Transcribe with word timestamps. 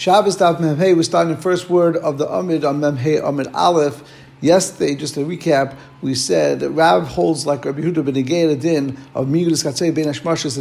Shabbos 0.00 0.38
Daf 0.38 0.56
Memhei, 0.56 0.96
we're 0.96 1.02
starting 1.02 1.34
the 1.34 1.42
first 1.42 1.68
word 1.68 1.94
of 1.94 2.16
the 2.16 2.26
Amid 2.26 2.64
on 2.64 2.80
Memhei 2.80 3.22
Amid 3.22 3.48
Aleph. 3.48 4.02
Yesterday, 4.40 4.94
just 4.94 5.12
to 5.12 5.26
recap, 5.26 5.76
we 6.00 6.14
said 6.14 6.60
that 6.60 6.70
Rav 6.70 7.06
holds 7.06 7.44
like 7.44 7.66
Rabbi 7.66 7.82
Huda 7.82 8.02
ben 8.02 8.58
Din 8.58 8.96
of 9.14 9.26
Migudis 9.26 9.62
Katzei 9.62 9.94
Ben 9.94 10.06
Hashmashas 10.06 10.56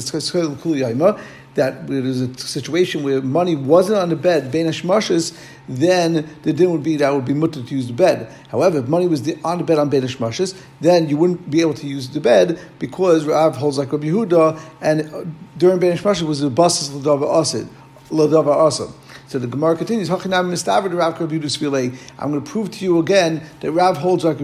that 1.56 1.88
there's 1.88 2.20
a 2.20 2.38
situation 2.38 3.02
where 3.02 3.22
money 3.22 3.56
wasn't 3.56 3.98
on 3.98 4.10
the 4.10 4.18
bed 4.18 4.52
Ben 4.52 4.66
Hashmashas, 4.66 5.34
then 5.70 6.30
the 6.44 6.52
din 6.52 6.70
would 6.72 6.84
be 6.84 6.98
that 6.98 7.16
would 7.16 7.24
be 7.24 7.34
mutter 7.34 7.64
to 7.64 7.74
use 7.74 7.88
the 7.88 7.94
bed. 7.94 8.30
However, 8.50 8.80
if 8.80 8.90
money 8.90 9.08
was 9.08 9.22
on 9.46 9.60
the 9.60 9.64
bed 9.64 9.80
on 9.80 9.90
Ben 9.90 10.02
Hashmashas, 10.02 10.54
then 10.82 11.08
you 11.08 11.16
wouldn't 11.16 11.50
be 11.50 11.62
able 11.62 11.76
to 11.76 11.88
use 11.88 12.10
the 12.10 12.20
bed 12.20 12.60
because 12.78 13.24
Rav 13.24 13.56
holds 13.56 13.78
like 13.78 13.94
Rabbi 13.94 14.08
Huda, 14.08 14.60
and 14.82 15.34
during 15.58 15.80
Ben 15.80 15.98
Hashmashas 15.98 16.24
was 16.24 16.42
the 16.42 16.50
basis 16.50 16.92
l'dava 16.92 17.40
asid, 17.40 17.70
l'dava 18.12 18.68
asid. 18.68 18.94
So 19.30 19.38
the 19.38 19.46
Gemara 19.46 19.78
continues, 19.78 20.10
I'm 20.10 20.18
going 20.18 20.32
to 20.44 22.42
prove 22.42 22.72
to 22.72 22.84
you 22.84 22.98
again 22.98 23.44
that 23.60 23.72
Rav 23.72 23.98
holds 23.98 24.24
Rav 24.24 24.40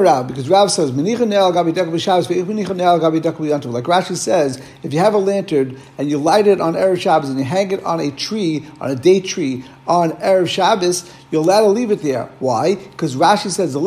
Rav, 0.00 0.28
because 0.28 0.48
Rav 0.48 0.70
says, 0.70 0.92
Like 0.92 1.04
Rashi 3.84 4.16
says, 4.16 4.62
if 4.84 4.92
you 4.92 5.00
have 5.00 5.14
a 5.14 5.18
lantern 5.18 5.80
and 5.98 6.08
you 6.08 6.18
light 6.18 6.46
it 6.46 6.60
on 6.60 6.74
Erev 6.74 7.00
Shabbos 7.00 7.28
and 7.28 7.40
you 7.40 7.44
hang 7.44 7.72
it 7.72 7.82
on 7.82 7.98
a 7.98 8.12
tree, 8.12 8.64
on 8.80 8.92
a 8.92 8.94
day 8.94 9.20
tree, 9.20 9.64
on 9.86 10.12
Erev 10.12 10.48
Shabbos, 10.48 11.12
you're 11.30 11.42
allowed 11.42 11.62
to 11.62 11.68
leave 11.68 11.90
it 11.90 12.00
there. 12.02 12.30
Why? 12.38 12.76
Because 12.76 13.16
Rashi 13.16 13.50
says 13.50 13.72
the 13.72 13.80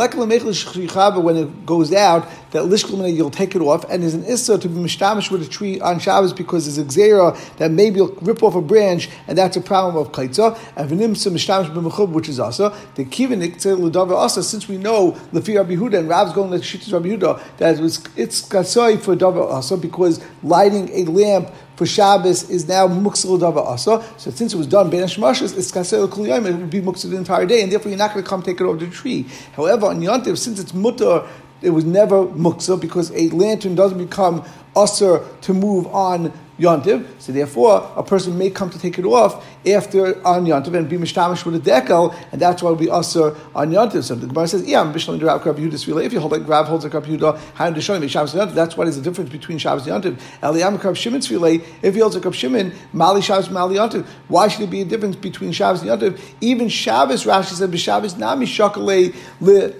when 1.22 1.38
it 1.38 1.66
goes 1.66 1.94
out, 1.94 2.28
that 2.52 2.64
lishkulmina 2.64 3.16
you'll 3.16 3.32
take 3.32 3.56
it 3.56 3.62
off, 3.62 3.84
and 3.90 4.04
there's 4.04 4.14
an 4.14 4.26
issa 4.26 4.58
to 4.58 4.70
be 4.70 4.76
mishtamish 4.76 5.32
with 5.32 5.42
a 5.42 5.48
tree 5.48 5.80
on 5.80 6.00
Shabbos 6.00 6.34
because 6.34 6.66
there's 6.66 6.78
a 6.78 7.00
xera 7.00 7.38
that 7.58 7.72
maybe 7.72 7.98
you'll 7.98 8.16
rip 8.22 8.44
off 8.44 8.56
a 8.56 8.62
branch, 8.62 9.10
and 9.28 9.38
that's 9.38 9.58
a 9.58 9.62
problem 9.62 9.96
of 9.96 10.12
kaitza. 10.12 10.58
And 10.76 10.90
v'nimsa 10.90 11.32
mishtamish 11.32 11.74
b'mechub, 11.74 12.10
which 12.10 12.30
is 12.30 12.40
asa. 12.40 12.76
The 12.96 13.06
kivanik 13.06 13.64
l'davar 13.66 14.18
asa. 14.18 14.44
Since 14.44 14.68
we 14.68 14.78
know 14.78 15.12
lefi 15.34 15.58
Rabbi 15.58 15.76
Huda 15.76 16.00
and 16.00 16.10
Rav's 16.10 16.34
going 16.34 16.52
to 16.52 16.58
shittas 16.58 16.94
Rabbi 16.94 17.10
Huda 17.10 17.42
that 17.58 17.80
it's 18.16 18.42
katsoi 18.42 19.02
for 19.02 19.16
davar 19.16 19.52
also 19.52 19.78
because 19.78 20.24
lighting 20.44 20.90
a 20.90 21.10
lamp 21.10 21.50
for 21.78 21.86
Shabbos 21.86 22.50
is 22.50 22.68
now 22.68 22.88
muksel 22.88 23.40
dava 23.40 23.66
asa. 23.66 24.04
So 24.18 24.32
since 24.32 24.54
it 24.54 24.58
was 24.58 24.66
done 24.66 24.90
ben 24.90 25.04
hashmashas, 25.04 25.56
it's 25.56 25.72
kasel 25.72 26.10
kuliyim. 26.10 26.48
It 26.48 26.56
would 26.56 26.70
be 26.72 26.82
muksel 26.82 27.12
the 27.12 27.18
entire 27.18 27.46
day, 27.46 27.62
and 27.62 27.72
therefore 27.72 27.90
you're 27.90 28.00
not 28.00 28.14
going 28.14 28.24
to 28.24 28.30
come 28.30 28.42
take 28.42 28.60
it 28.60 28.64
off 28.64 28.80
the 28.80 28.88
tree. 28.88 29.28
However, 29.54 29.86
on 29.86 30.02
Yontiv, 30.02 30.40
since 30.40 30.60
it's 30.60 30.74
mutter, 30.74 31.26
it 31.62 31.70
was 31.70 31.86
never 31.86 32.26
muksa 32.26 32.82
because 32.82 33.12
a 33.12 33.30
lantern 33.30 33.76
doesn't 33.76 33.98
become 34.00 34.44
usher 34.76 35.24
to 35.42 35.54
move 35.54 35.88
on 35.88 36.34
Yontiv. 36.60 37.06
So 37.20 37.32
therefore, 37.32 37.92
a 37.96 38.04
person 38.04 38.38
may 38.38 38.50
come 38.50 38.70
to 38.70 38.80
take 38.80 38.98
it 38.98 39.06
off 39.06 39.46
after 39.66 40.26
on 40.26 40.46
Yontiv 40.46 40.76
and 40.76 40.90
be 40.90 40.98
mishtamish 40.98 41.46
with 41.46 41.56
a 41.56 41.60
decal, 41.60 42.16
and 42.32 42.42
that's 42.42 42.64
why 42.64 42.74
be 42.74 42.90
usher 42.90 43.36
on 43.54 43.72
Yontiv. 43.72 44.04
So 44.04 44.16
the 44.16 44.28
Gemara 44.28 44.48
says, 44.48 44.68
yeah, 44.68 44.82
I'm 44.82 44.94
Bishlam 44.94 45.22
Rav 45.22 45.46
Rav 45.46 45.56
Yehuda 45.56 46.04
If 46.06 46.14
you 46.14 46.20
hold 46.20 46.32
like 46.32 46.48
Rav 46.48 46.68
holds 46.68 46.86
a 46.86 46.90
Rav 46.90 47.06
Yehuda, 47.06 47.40
how 47.54 47.70
to 47.70 47.82
show 47.82 48.08
Shabbos 48.08 48.34
Yontiv. 48.34 48.54
That's 48.54 48.78
what 48.78 48.88
is 48.88 48.98
the 48.98 49.04
difference 49.04 49.30
between 49.30 49.58
Shabbos 49.58 49.88
and 49.88 50.04
Yontiv. 50.04 50.20
Eliam 50.42 50.82
Rav 50.84 50.98
Shimon 50.98 51.22
Tzvilei. 51.22 51.64
If 51.82 51.94
he 51.94 52.00
holds 52.00 52.16
a 52.16 52.20
Rav 52.20 52.36
Shimon, 52.36 52.74
Mali 52.94 53.22
Shabbos 53.22 53.50
Mali 53.50 53.76
Yontiv. 53.76 54.06
Why 54.28 54.48
should 54.48 54.62
there 54.62 54.68
be 54.68 54.82
a 54.82 54.86
difference 54.86 55.16
between 55.16 55.52
Shabbos 55.52 55.84
Yontiv? 55.84 56.20
Even 56.42 56.70
Shabbos, 56.70 57.26
Rashi 57.26 57.54
said, 57.54 57.72
B'Shabbos 57.72 58.18
Nami 58.18 58.46
Shakalei 58.46 59.16
Le 59.40 59.74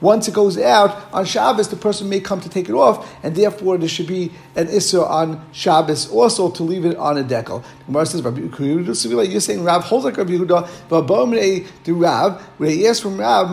once 0.00 0.28
it 0.28 0.34
goes 0.34 0.58
out 0.58 1.12
on 1.12 1.24
Shabbos, 1.24 1.68
the 1.68 1.76
person 1.76 2.08
may 2.08 2.20
come 2.20 2.40
to 2.40 2.48
take 2.48 2.68
it 2.68 2.74
off, 2.74 3.12
and 3.22 3.34
therefore 3.34 3.78
there 3.78 3.88
should 3.88 4.06
be 4.06 4.30
an 4.54 4.68
issur 4.68 5.08
on 5.08 5.44
Shabbos 5.52 6.10
also 6.10 6.50
to 6.50 6.62
leave 6.62 6.84
it 6.84 6.96
on 6.96 7.18
a 7.18 7.24
decal. 7.24 7.64
Gemara 7.86 8.06
says, 8.06 8.22
you're 8.24 9.40
saying 9.40 9.62
Rav 9.62 9.84
holds 9.84 10.04
like 10.04 10.16
Rabbi 10.16 10.32
Yehuda, 10.32 10.68
but 10.88 11.06
Bomrei 11.06 11.66
the 11.84 11.92
Rav, 11.92 12.40
where 12.58 12.70
he 12.70 12.86
asked 12.86 13.02
from 13.02 13.18
Rav, 13.18 13.52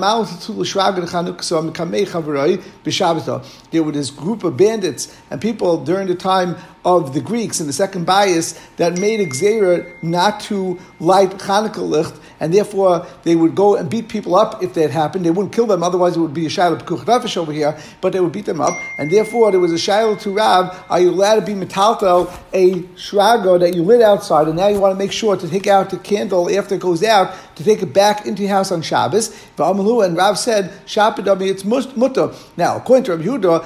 there 3.71 3.83
was 3.83 3.93
this 3.93 4.09
group 4.11 4.43
of 4.43 4.57
bandits 4.57 5.15
and 5.29 5.41
people 5.41 5.83
during 5.83 6.07
the 6.07 6.15
time 6.15 6.55
of 6.85 7.13
the 7.13 7.21
Greeks 7.21 7.59
in 7.61 7.67
the 7.67 7.73
second 7.73 8.05
bias 8.05 8.59
that 8.77 8.99
made 8.99 9.19
Xera 9.31 9.91
not 10.01 10.39
to 10.41 10.79
light 10.99 11.31
Chanukah 11.31 11.77
licht, 11.77 12.19
and 12.39 12.53
therefore 12.53 13.05
they 13.23 13.35
would 13.35 13.55
go 13.55 13.75
and 13.75 13.89
beat 13.89 14.09
people 14.09 14.35
up 14.35 14.61
if 14.61 14.73
that 14.73 14.91
happened. 14.91 15.25
They 15.25 15.31
wouldn't 15.31 15.53
kill 15.53 15.65
them, 15.65 15.81
otherwise 15.81 16.17
it 16.17 16.19
would 16.19 16.33
be 16.33 16.45
a 16.45 16.49
Shiloh 16.49 16.77
Pekuch 16.77 17.37
over 17.37 17.51
here, 17.53 17.77
but 18.01 18.11
they 18.11 18.19
would 18.19 18.33
beat 18.33 18.45
them 18.45 18.59
up, 18.59 18.73
and 18.99 19.11
therefore 19.11 19.51
there 19.51 19.59
was 19.59 19.71
a 19.71 19.77
Shiloh 19.77 20.15
to 20.17 20.31
Rav, 20.31 20.83
are 20.89 20.99
you 20.99 21.09
allowed 21.09 21.35
to 21.35 21.41
be 21.45 21.53
metaltel 21.53 22.33
a 22.53 22.81
shrago 22.97 23.59
that 23.59 23.73
you 23.75 23.83
lit 23.83 24.01
outside, 24.01 24.47
and 24.47 24.57
now 24.57 24.67
you 24.67 24.79
want 24.79 24.93
to 24.93 24.99
make 24.99 25.11
sure 25.11 25.37
to 25.37 25.47
take 25.47 25.67
out 25.67 25.89
the 25.89 25.97
candle 25.97 26.49
after 26.55 26.75
it 26.75 26.81
goes 26.81 27.03
out, 27.03 27.33
to 27.55 27.63
take 27.63 27.81
it 27.81 27.93
back 27.93 28.25
into 28.25 28.41
your 28.43 28.51
house 28.51 28.71
on 28.71 28.81
Shabbos. 28.81 29.29
And 29.57 30.17
Rav 30.17 30.37
said, 30.37 30.71
Shabbat 30.85 31.41
it's 31.41 31.63
mutter. 31.63 32.31
Now, 32.57 32.77
according 32.77 33.05
to 33.05 33.15
Rabbi 33.15 33.23
Yehuda, 33.23 33.63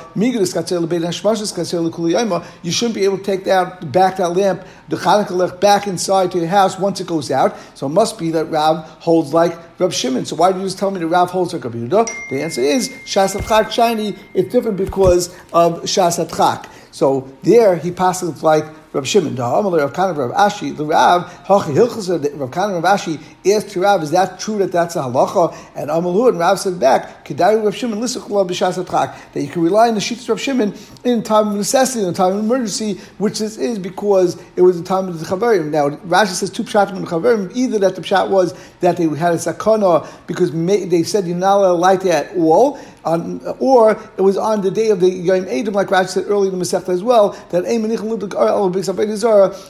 you 2.63 2.71
shouldn't 2.71 2.95
be 2.95 3.03
able 3.03 3.17
to 3.17 3.23
take 3.23 3.43
that 3.45 3.91
back 3.91 4.17
that 4.17 4.35
lamp, 4.35 4.65
the 4.89 4.95
Chanukah 4.95 5.59
back 5.59 5.87
inside 5.87 6.31
to 6.31 6.39
your 6.39 6.47
house 6.47 6.77
once 6.79 6.99
it 6.99 7.07
goes 7.07 7.31
out. 7.31 7.55
So 7.75 7.87
it 7.87 7.91
must 7.91 8.17
be 8.17 8.31
that 8.31 8.45
Rav 8.45 8.85
holds 8.99 9.33
like 9.33 9.57
Rav 9.79 9.93
Shimon. 9.93 10.25
So 10.25 10.35
why 10.35 10.51
do 10.51 10.59
you 10.59 10.65
just 10.65 10.77
tell 10.79 10.91
me 10.91 10.99
that 10.99 11.07
Rav 11.07 11.31
holds 11.31 11.53
like 11.53 11.63
Rabbi 11.63 11.77
Yehuda? 11.77 12.29
The 12.29 12.41
answer 12.41 12.61
is 12.61 12.89
Shas 13.05 13.71
Shiny. 13.71 14.15
It's 14.33 14.51
different 14.51 14.77
because 14.77 15.29
of 15.53 15.83
Shas 15.83 16.65
So 16.91 17.27
there 17.43 17.75
he 17.75 17.91
passes 17.91 18.43
like 18.43 18.65
Rav 18.97 19.07
Shimon, 19.07 19.35
the 19.35 19.43
Rav 19.43 19.93
Kana 19.93 20.13
Rav 20.13 20.31
Ashi, 20.31 20.75
the 20.75 20.83
Rav, 20.83 21.31
Hachi 21.45 21.75
Hilchas, 21.75 22.39
Rav 22.39 22.51
Kana 22.51 22.79
Rav 22.79 22.99
Ashi 22.99 23.19
asked 23.51 23.69
to 23.69 23.81
Rav, 23.81 24.01
is 24.01 24.11
that 24.11 24.39
true 24.39 24.57
that 24.57 24.71
that's 24.71 24.95
a 24.95 25.01
halacha? 25.01 25.55
And 25.75 25.89
Amalu 25.89 26.29
and 26.29 26.39
Rav 26.39 26.59
said 26.59 26.79
back, 26.79 27.23
Kedai 27.25 27.63
Rav 27.63 27.75
Shimon, 27.75 27.99
listen, 27.99 28.21
that 28.23 29.17
you 29.35 29.47
can 29.47 29.61
rely 29.61 29.89
on 29.89 29.93
the 29.93 29.99
Shittas 29.99 30.27
Rav 30.27 30.41
Shimon 30.41 30.73
in 31.03 31.21
time 31.21 31.49
of 31.49 31.55
necessity, 31.55 32.05
in 32.05 32.13
time 32.13 32.33
of 32.33 32.39
emergency, 32.39 32.95
which 33.19 33.39
this 33.39 33.57
is 33.57 33.77
because 33.77 34.41
it 34.55 34.61
was 34.61 34.81
the 34.81 34.87
time 34.87 35.07
of 35.07 35.19
the 35.19 35.25
Chaverim. 35.25 35.69
Now, 35.69 35.89
Rashi 35.89 36.33
says 36.33 36.49
two 36.49 36.63
pshatim 36.63 36.99
the 36.99 37.07
Chaverim, 37.07 37.55
either 37.55 37.77
that 37.79 37.95
the 37.95 38.01
pshat 38.01 38.29
was 38.29 38.53
that 38.79 38.97
they 38.97 39.03
had 39.03 39.33
a 39.33 39.37
sakana 39.37 40.07
because 40.25 40.51
they 40.51 41.03
said 41.03 41.27
you're 41.27 41.37
not 41.37 41.57
allowed 41.57 41.67
to 41.67 41.73
light 41.73 42.05
at 42.05 42.35
all, 42.35 42.79
on, 43.07 43.41
or 43.59 43.91
it 44.17 44.21
was 44.21 44.37
on 44.37 44.61
the 44.61 44.71
day 44.71 44.89
of 44.89 44.99
the 44.99 45.09
Yom 45.09 45.45
Edom, 45.47 45.73
like 45.73 45.87
Rashi 45.87 46.09
said 46.09 46.25
earlier 46.27 46.51
in 46.51 46.59
the 46.59 46.63
Masechta 46.63 46.89
as 46.89 47.01
well, 47.03 47.29
that 47.49 47.63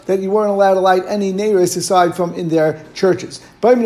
that 0.05 0.19
you 0.19 0.31
weren't 0.31 0.49
allowed 0.49 0.73
to 0.73 0.79
light 0.79 1.03
any 1.07 1.31
neiros 1.31 1.77
aside 1.77 2.15
from 2.15 2.33
in 2.33 2.49
their 2.49 2.83
churches. 2.93 3.41
If 3.63 3.79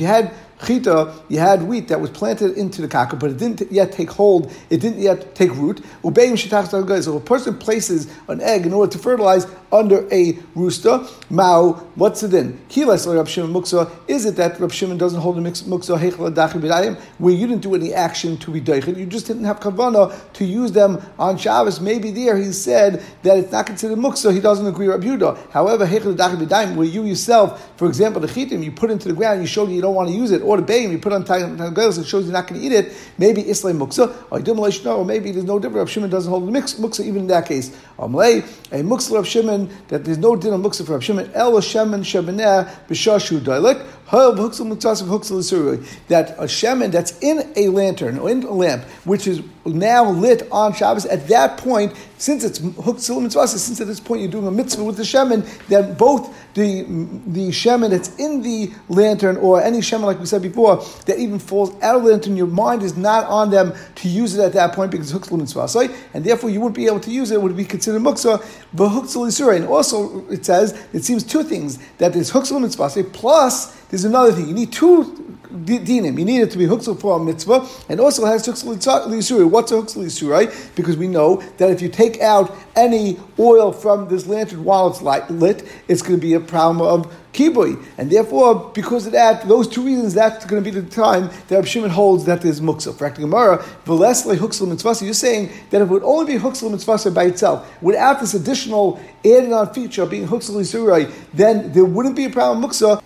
you 0.00 0.06
had 0.06 0.32
chita, 0.64 1.14
you 1.28 1.38
had 1.38 1.62
wheat 1.62 1.88
that 1.88 2.00
was 2.00 2.10
planted 2.10 2.56
into 2.56 2.82
the 2.82 2.88
kaka, 2.88 3.16
but 3.16 3.30
it 3.30 3.38
didn't 3.38 3.70
yet 3.70 3.92
take 3.92 4.10
hold, 4.10 4.52
it 4.70 4.80
didn't 4.80 5.00
yet 5.00 5.34
take 5.34 5.54
root. 5.54 5.82
So 6.02 7.16
a 7.16 7.20
person 7.20 7.58
places 7.58 8.12
an 8.28 8.40
egg 8.40 8.66
in 8.66 8.72
order 8.72 8.92
to 8.92 8.98
fertilize 8.98 9.46
under 9.72 10.06
a 10.12 10.38
rooster, 10.54 11.04
mao, 11.28 11.72
what's 11.96 12.22
it 12.22 12.32
in? 12.32 12.58
Is 12.70 14.24
it 14.24 14.36
that 14.36 14.60
Rab 14.60 14.72
Shimon 14.72 14.96
doesn't 14.96 15.20
hold 15.20 15.38
a 15.38 15.40
muksa 15.40 16.96
where 17.18 17.34
you 17.34 17.46
didn't 17.46 17.62
do 17.62 17.74
any 17.74 17.92
action 17.92 18.36
to 18.38 18.50
be 18.50 18.60
deichel, 18.60 18.96
you 18.96 19.06
just 19.06 19.26
didn't 19.26 19.44
have 19.44 19.60
kavana 19.60 20.14
to 20.34 20.44
use 20.44 20.72
them 20.72 21.02
on 21.18 21.36
Shabbos? 21.36 21.80
Maybe 21.80 22.10
there 22.10 22.36
he 22.36 22.52
said 22.52 23.02
that 23.22 23.38
it's 23.38 23.52
not 23.52 23.66
considered 23.66 23.98
muksa, 23.98 24.32
he 24.32 24.40
doesn't 24.40 24.66
agree 24.66 24.88
with 24.88 25.02
Yehuda. 25.02 25.50
However, 25.50 25.84
where 25.86 26.86
you 26.86 27.04
yourself, 27.04 27.76
for 27.76 27.86
example, 27.88 28.20
the 28.20 28.28
chitim, 28.28 28.62
you 28.62 28.70
put 28.70 28.90
into 28.90 29.08
the 29.08 29.14
ground, 29.14 29.40
you 29.40 29.46
show 29.46 29.66
you 29.66 29.82
don't 29.82 29.94
want 29.94 30.08
to 30.08 30.14
use 30.14 30.30
it, 30.30 30.42
or 30.46 30.60
the 30.60 30.72
bayim, 30.72 30.92
you 30.92 30.98
put 30.98 31.12
on 31.12 31.24
tangelos, 31.24 31.98
it 31.98 32.06
shows 32.06 32.24
you're 32.24 32.32
not 32.32 32.46
going 32.46 32.60
to 32.60 32.66
eat 32.66 32.72
it, 32.72 32.92
maybe 33.18 33.42
Islam 33.48 33.78
muksa, 33.80 34.14
or 34.30 34.38
Dumalay, 34.38 34.84
no, 34.84 34.98
or 34.98 35.04
maybe 35.04 35.32
there's 35.32 35.44
no 35.44 35.58
difference. 35.58 35.76
Rav 35.78 35.90
Shimon 35.90 36.10
doesn't 36.10 36.30
hold 36.30 36.46
the 36.46 36.50
mix, 36.52 36.74
muksa 36.74 37.00
even 37.00 37.22
in 37.22 37.26
that 37.26 37.46
case. 37.46 37.76
A 37.98 38.06
muksa 38.06 39.12
Rav 39.12 39.26
Shimon, 39.26 39.68
that 39.88 40.04
there's 40.04 40.18
no 40.18 40.36
din 40.36 40.52
of 40.52 40.60
muksa 40.60 40.86
for 40.86 40.92
Rav 40.92 41.04
Shimon, 41.04 41.30
el 41.34 41.52
shemen 41.52 42.00
shemeneh 42.00 42.68
b'shashu 42.88 43.40
dailek, 43.40 43.84
that 44.10 46.34
a 46.38 46.44
shemen 46.44 46.92
that's 46.92 47.18
in 47.20 47.52
a 47.56 47.68
lantern 47.68 48.18
or 48.18 48.30
in 48.30 48.42
a 48.44 48.52
lamp, 48.52 48.84
which 49.04 49.26
is 49.26 49.42
now 49.64 50.08
lit 50.08 50.46
on 50.52 50.72
Shabbos, 50.72 51.06
at 51.06 51.26
that 51.28 51.58
point, 51.58 51.92
since 52.18 52.44
it's 52.44 52.60
huksil 52.60 53.20
mitzvah, 53.20 53.48
since 53.48 53.80
at 53.80 53.86
this 53.86 54.00
point 54.00 54.22
you're 54.22 54.30
doing 54.30 54.46
a 54.46 54.50
mitzvah 54.50 54.84
with 54.84 54.96
the 54.96 55.02
shemen, 55.02 55.44
then 55.66 55.94
both 55.94 56.34
the 56.54 56.82
the 57.26 57.48
shemen 57.48 57.90
that's 57.90 58.14
in 58.16 58.42
the 58.42 58.70
lantern 58.88 59.36
or 59.38 59.60
any 59.60 59.78
shemen, 59.78 60.04
like 60.04 60.20
we 60.20 60.26
said 60.26 60.40
before, 60.40 60.76
that 61.06 61.18
even 61.18 61.38
falls 61.38 61.74
out 61.82 61.96
of 61.96 62.04
the 62.04 62.10
lantern, 62.10 62.36
your 62.36 62.46
mind 62.46 62.82
is 62.82 62.96
not 62.96 63.26
on 63.26 63.50
them 63.50 63.74
to 63.96 64.08
use 64.08 64.36
it 64.36 64.42
at 64.42 64.52
that 64.52 64.72
point 64.72 64.92
because 64.92 65.12
huksil 65.12 65.38
mitzvah, 65.38 65.66
and 66.14 66.24
therefore 66.24 66.48
you 66.48 66.60
wouldn't 66.60 66.76
be 66.76 66.86
able 66.86 67.00
to 67.00 67.10
use 67.10 67.30
it. 67.30 67.34
It 67.34 67.42
would 67.42 67.56
be 67.56 67.64
considered 67.64 68.02
muksa, 68.02 68.38
but 68.72 68.88
huksil. 68.88 69.56
And 69.56 69.66
also, 69.66 70.26
it 70.28 70.46
says 70.46 70.72
it 70.92 71.04
seems 71.04 71.24
two 71.24 71.42
things 71.42 71.78
that 71.98 72.12
there's 72.12 72.30
huksil 72.30 72.60
mitzvah 72.60 72.86
plus 73.12 73.76
there's 73.88 74.04
another 74.04 74.32
thing. 74.32 74.48
You 74.48 74.54
need 74.54 74.72
two 74.72 75.22
dinim. 75.64 76.18
You 76.18 76.24
need 76.24 76.40
it 76.40 76.50
to 76.50 76.58
be 76.58 76.66
huxel 76.66 77.00
for 77.00 77.20
a 77.20 77.24
mitzvah, 77.24 77.66
and 77.88 78.00
also 78.00 78.24
has 78.26 78.46
huxel 78.46 78.74
lisuri. 78.74 79.48
What's 79.48 79.72
a 79.72 79.76
huxel 79.76 80.04
lisuri? 80.04 80.74
Because 80.74 80.96
we 80.96 81.08
know 81.08 81.36
that 81.58 81.70
if 81.70 81.80
you 81.80 81.88
take 81.88 82.20
out 82.20 82.54
any 82.74 83.18
oil 83.38 83.72
from 83.72 84.08
this 84.08 84.26
lantern 84.26 84.64
while 84.64 84.88
it's 84.88 85.02
light, 85.02 85.30
lit, 85.30 85.66
it's 85.88 86.02
going 86.02 86.18
to 86.18 86.20
be 86.20 86.34
a 86.34 86.40
problem 86.40 86.86
of 86.86 87.12
kibui. 87.32 87.82
And 87.98 88.10
therefore, 88.10 88.70
because 88.74 89.06
of 89.06 89.12
that, 89.12 89.46
those 89.46 89.68
two 89.68 89.84
reasons, 89.84 90.14
that's 90.14 90.44
going 90.46 90.62
to 90.62 90.70
be 90.70 90.80
the 90.80 90.88
time 90.88 91.30
that 91.48 91.56
Rab 91.56 91.66
Shimon 91.66 91.90
holds 91.90 92.24
that 92.24 92.40
there's 92.40 92.60
muksa. 92.60 92.96
For 92.96 93.10
Gemara, 93.10 93.58
v'lesle 93.84 94.36
huxel 94.36 94.68
mitzvah. 94.68 95.04
You're 95.04 95.14
saying 95.14 95.50
that 95.70 95.80
it 95.80 95.88
would 95.88 96.02
only 96.02 96.34
be 96.34 96.38
huxel 96.40 96.70
mitzvah 96.70 97.10
by 97.12 97.24
itself, 97.24 97.82
without 97.82 98.20
this 98.20 98.34
additional 98.34 99.00
added 99.24 99.52
on 99.52 99.72
feature 99.72 100.02
of 100.02 100.10
being 100.10 100.26
huxel 100.26 100.56
isurai, 100.56 101.12
then 101.32 101.72
there 101.72 101.84
wouldn't 101.84 102.16
be 102.16 102.24
a 102.24 102.30
problem 102.30 102.68
muksa. 102.68 103.00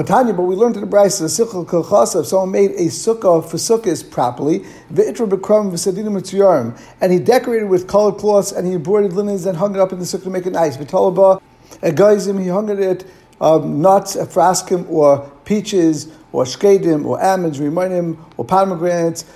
Tanya, 0.00 0.32
but 0.32 0.44
we 0.44 0.56
learned 0.56 0.76
in 0.76 0.80
the 0.80 0.86
Brisa 0.86 1.20
the 1.20 1.26
Sichel 1.26 1.66
Kilchasa, 1.66 2.20
if 2.22 2.26
someone 2.26 2.50
made 2.50 2.70
a 2.70 2.86
sukkah 2.86 3.46
for 3.46 3.58
sukkahs 3.58 4.10
properly, 4.10 4.60
V'itra 4.90 5.28
B'kram 5.28 5.70
V'sadinim 5.70 6.18
Mitzuyarim, 6.18 6.80
and 7.02 7.12
he 7.12 7.18
decorated 7.18 7.68
with 7.68 7.86
colored 7.86 8.16
cloths, 8.16 8.52
and 8.52 8.66
he 8.66 8.72
embroidered 8.72 9.12
linens 9.12 9.44
and 9.44 9.58
hung 9.58 9.74
it 9.74 9.80
up 9.80 9.92
in 9.92 9.98
the 9.98 10.06
sukkah 10.06 10.22
to 10.22 10.30
make 10.30 10.46
it 10.46 10.54
nice. 10.54 10.78
V'talaba, 10.78 11.42
a 11.82 11.90
guyzim, 11.90 12.40
he 12.40 12.48
hung 12.48 12.70
it 12.70 13.04
um, 13.42 13.82
nuts, 13.82 14.16
fraskim, 14.16 14.88
or 14.88 15.30
peaches, 15.44 16.10
or 16.32 16.44
shkedim, 16.44 17.04
or 17.04 17.22
almonds, 17.22 17.60
rimonim, 17.60 18.16
or 18.38 18.46
pomegranates, 18.46 19.26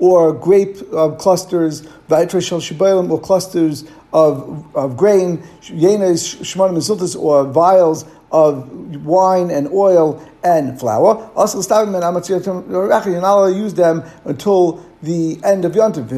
or 0.00 0.32
grape 0.32 0.78
uh, 0.92 1.10
clusters, 1.10 1.86
or 2.10 3.20
clusters 3.20 3.84
of, 4.12 4.76
of 4.76 4.96
grain, 4.96 5.38
yenes, 5.62 6.40
shmonim, 6.42 7.20
or 7.20 7.44
vials 7.44 8.04
of 8.32 8.68
wine 9.04 9.50
and 9.50 9.68
oil 9.68 10.20
and 10.42 10.80
flour. 10.80 11.30
Also, 11.36 11.60
you're 11.60 11.92
not 11.92 12.02
allowed 12.02 13.50
to 13.50 13.56
use 13.56 13.74
them 13.74 14.02
until 14.24 14.84
the 15.02 15.38
end 15.44 15.64
of 15.64 15.72
Yontif. 15.72 16.08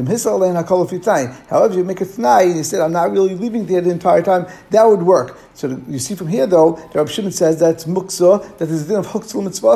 However, 1.49 1.75
you 1.75 1.83
make 1.83 2.01
a 2.01 2.05
tnai 2.05 2.43
and 2.45 2.55
you 2.57 2.63
said, 2.63 2.81
I'm 2.81 2.91
not 2.91 3.11
really 3.11 3.35
leaving 3.35 3.65
there 3.65 3.81
the 3.81 3.89
entire 3.89 4.21
time, 4.21 4.47
that 4.69 4.83
would 4.83 5.03
work. 5.03 5.37
So 5.53 5.81
you 5.87 5.99
see 5.99 6.15
from 6.15 6.27
here, 6.27 6.47
though, 6.47 6.73
that 6.73 6.95
Rabbi 6.95 7.09
Shimon 7.11 7.31
says 7.31 7.59
that's 7.59 7.85
muksa, 7.85 8.57
that 8.57 8.65
there's 8.65 8.83
a 8.83 8.87
din 8.87 8.97
of 8.97 9.07
huktzul 9.07 9.43
mitzvah 9.43 9.67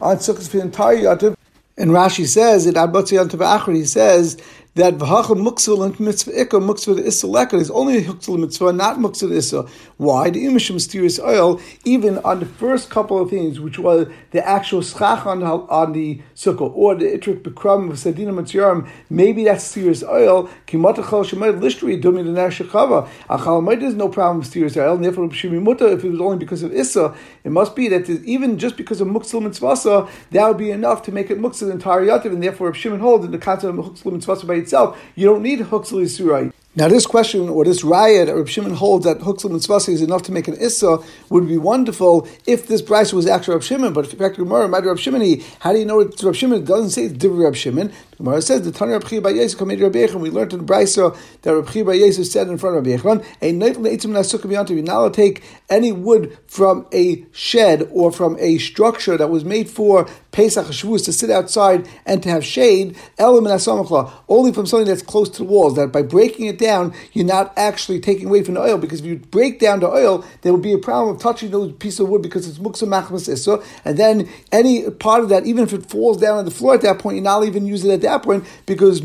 on 0.00 0.16
sukkahs 0.16 0.48
for 0.48 0.56
the 0.58 0.62
entire 0.62 0.98
Yontif. 0.98 1.36
And 1.76 1.90
Rashi 1.90 2.26
says, 2.26 2.66
Achri, 2.66 3.74
he 3.74 3.84
says 3.84 4.36
that 4.74 4.96
v'hacha 4.96 5.36
muktzul 5.36 5.84
and 5.84 6.00
mitzvah 6.00 6.32
ikka 6.32 6.58
muktzah 6.58 6.96
the 6.96 7.06
issa 7.06 7.26
is 7.56 7.70
only 7.70 8.04
huktzul 8.04 8.38
mitzvah, 8.38 8.72
not 8.72 8.96
muktzah 8.96 9.28
the 9.28 9.36
issa. 9.36 9.66
Why? 9.98 10.30
The 10.30 10.46
imishim 10.46 10.74
mysterious 10.74 11.20
oil, 11.20 11.60
even 11.84 12.16
on 12.18 12.40
the 12.40 12.46
first 12.46 12.88
couple 12.88 13.20
of 13.20 13.28
things, 13.28 13.60
which 13.60 13.78
was 13.78 14.08
the 14.30 14.46
actual 14.46 14.80
schach 14.80 15.26
on 15.26 15.40
the, 15.40 15.46
on 15.46 15.92
the 15.92 16.22
sukkah, 16.34 16.74
or 16.74 16.94
the 16.94 17.04
itrik 17.04 17.42
bekram 17.42 17.90
of 17.90 17.96
sedina 17.96 18.32
mitzyarim, 18.32 18.88
maybe 19.10 19.44
that's 19.44 19.62
serious 19.62 20.02
oil, 20.02 20.48
kimatachal 20.66 21.22
shemayt 21.22 21.60
lishtri 21.60 22.02
dumi 22.02 22.24
the 22.24 22.30
nashachava. 22.30 23.06
Achal 23.28 23.78
there's 23.78 23.94
no 23.94 24.08
problem 24.08 24.38
with 24.38 24.46
serious 24.46 24.74
oil, 24.78 24.96
therefore 24.96 25.26
if 25.26 25.44
it 25.44 26.10
was 26.10 26.20
only 26.20 26.38
because 26.38 26.62
of 26.62 26.72
issa, 26.72 27.14
it 27.44 27.50
must 27.50 27.76
be 27.76 27.88
that 27.88 28.08
even 28.08 28.58
just 28.58 28.78
because 28.78 29.02
of 29.02 29.08
muktzul 29.08 29.42
mitzvah, 29.42 30.08
that 30.30 30.48
would 30.48 30.56
be 30.56 30.70
enough 30.70 31.02
to 31.02 31.12
make 31.12 31.30
it 31.30 31.38
muktzah 31.38 31.70
entire 31.70 32.06
yativ, 32.06 32.26
and 32.26 32.42
therefore 32.42 32.72
Shimon 32.72 33.00
holds 33.00 33.26
in 33.26 33.32
the 33.32 33.38
concept 33.38 33.78
of 33.78 33.84
muktzul 33.84 34.12
mitzvah 34.12 34.46
by 34.46 34.61
itself, 34.62 34.98
you 35.14 35.26
don't 35.26 35.42
need 35.42 35.60
Huxley 35.60 36.04
Surai. 36.04 36.52
Now, 36.74 36.88
this 36.88 37.04
question, 37.04 37.50
or 37.50 37.66
this 37.66 37.84
riot 37.84 38.28
that 38.28 38.34
Reb 38.34 38.48
Shimon 38.48 38.72
holds 38.72 39.04
that 39.04 39.18
Huxel 39.18 39.50
Mitzvah 39.50 39.90
is 39.90 40.00
enough 40.00 40.22
to 40.22 40.32
make 40.32 40.48
an 40.48 40.54
Issa, 40.54 41.00
would 41.28 41.46
be 41.46 41.58
wonderful 41.58 42.26
if 42.46 42.66
this 42.66 42.80
price 42.80 43.12
was 43.12 43.26
actually 43.26 43.56
Reb 43.56 43.62
Shimon. 43.62 43.92
But 43.92 44.06
if 44.06 44.14
you 44.14 44.18
to 44.18 44.30
Gemara, 44.30 44.68
Reb 44.68 44.98
Shimon, 44.98 45.42
how 45.58 45.74
do 45.74 45.78
you 45.78 45.84
know 45.84 46.00
it's 46.00 46.24
Reb 46.24 46.34
Shimon? 46.34 46.62
It 46.62 46.64
doesn't 46.64 46.88
say 46.88 47.04
it's 47.04 47.12
different 47.12 47.42
Reb 47.42 47.56
Shimon. 47.56 47.92
Gemara 48.16 48.40
says 48.40 48.62
the 48.62 48.72
Tanya 48.72 48.94
Reb 48.94 49.04
Chiya 49.04 49.58
come 49.58 49.70
into 49.70 49.84
Reb 49.84 49.92
Yechon. 49.92 50.20
We 50.20 50.30
learned 50.30 50.54
in 50.54 50.64
the 50.64 50.72
Brisa 50.72 51.14
that 51.42 51.54
Reb 51.54 51.66
Chiya 51.66 51.84
Yesu 51.84 52.24
said 52.24 52.48
in 52.48 52.56
front 52.56 52.78
of 52.78 52.86
Reb 52.86 53.00
Yechon, 53.00 53.22
"A 53.42 53.52
night 53.52 53.76
leitzim 53.76 54.12
nasukah 54.12 54.50
b'yantiv." 54.50 54.70
You're 54.70 54.82
not 54.82 54.96
allowed 54.96 55.12
to 55.12 55.20
take 55.20 55.42
any 55.68 55.92
wood 55.92 56.38
from 56.46 56.86
a 56.90 57.26
shed 57.32 57.86
or 57.92 58.10
from 58.10 58.38
a 58.40 58.56
structure 58.56 59.18
that 59.18 59.28
was 59.28 59.44
made 59.44 59.68
for 59.68 60.06
Pesach 60.32 60.66
Shavuos 60.66 61.04
to 61.04 61.12
sit 61.12 61.30
outside 61.30 61.88
and 62.04 62.22
to 62.22 62.28
have 62.28 62.44
shade. 62.44 62.96
Only 63.18 64.52
from 64.52 64.66
something 64.66 64.86
that's 64.86 65.02
close 65.02 65.28
to 65.30 65.38
the 65.38 65.44
walls. 65.44 65.76
That 65.76 65.92
by 65.92 66.02
breaking 66.02 66.46
it 66.46 66.58
down, 66.58 66.94
you're 67.12 67.24
not 67.24 67.52
actually 67.56 68.00
taking 68.00 68.28
away 68.28 68.42
from 68.42 68.54
the 68.54 68.60
oil, 68.60 68.78
because 68.78 69.00
if 69.00 69.06
you 69.06 69.16
break 69.16 69.60
down 69.60 69.80
the 69.80 69.88
oil, 69.88 70.24
there 70.40 70.52
would 70.52 70.62
be 70.62 70.72
a 70.72 70.78
problem 70.78 71.14
of 71.14 71.22
touching 71.22 71.50
those 71.50 71.72
pieces 71.74 72.00
of 72.00 72.08
wood 72.08 72.22
because 72.22 72.48
it's 72.48 72.58
muksa 72.58 72.88
machmas 72.88 73.28
issa, 73.28 73.62
and 73.84 73.98
then 73.98 74.28
any 74.50 74.90
part 74.90 75.22
of 75.22 75.28
that, 75.28 75.46
even 75.46 75.62
if 75.64 75.72
it 75.72 75.86
falls 75.86 76.16
down 76.16 76.38
on 76.38 76.44
the 76.44 76.50
floor 76.50 76.74
at 76.74 76.80
that 76.80 76.98
point, 76.98 77.16
you're 77.16 77.24
not 77.24 77.44
even 77.44 77.66
use 77.66 77.84
it 77.84 77.90
at 77.90 78.00
that 78.00 78.22
point 78.22 78.44
because 78.66 79.02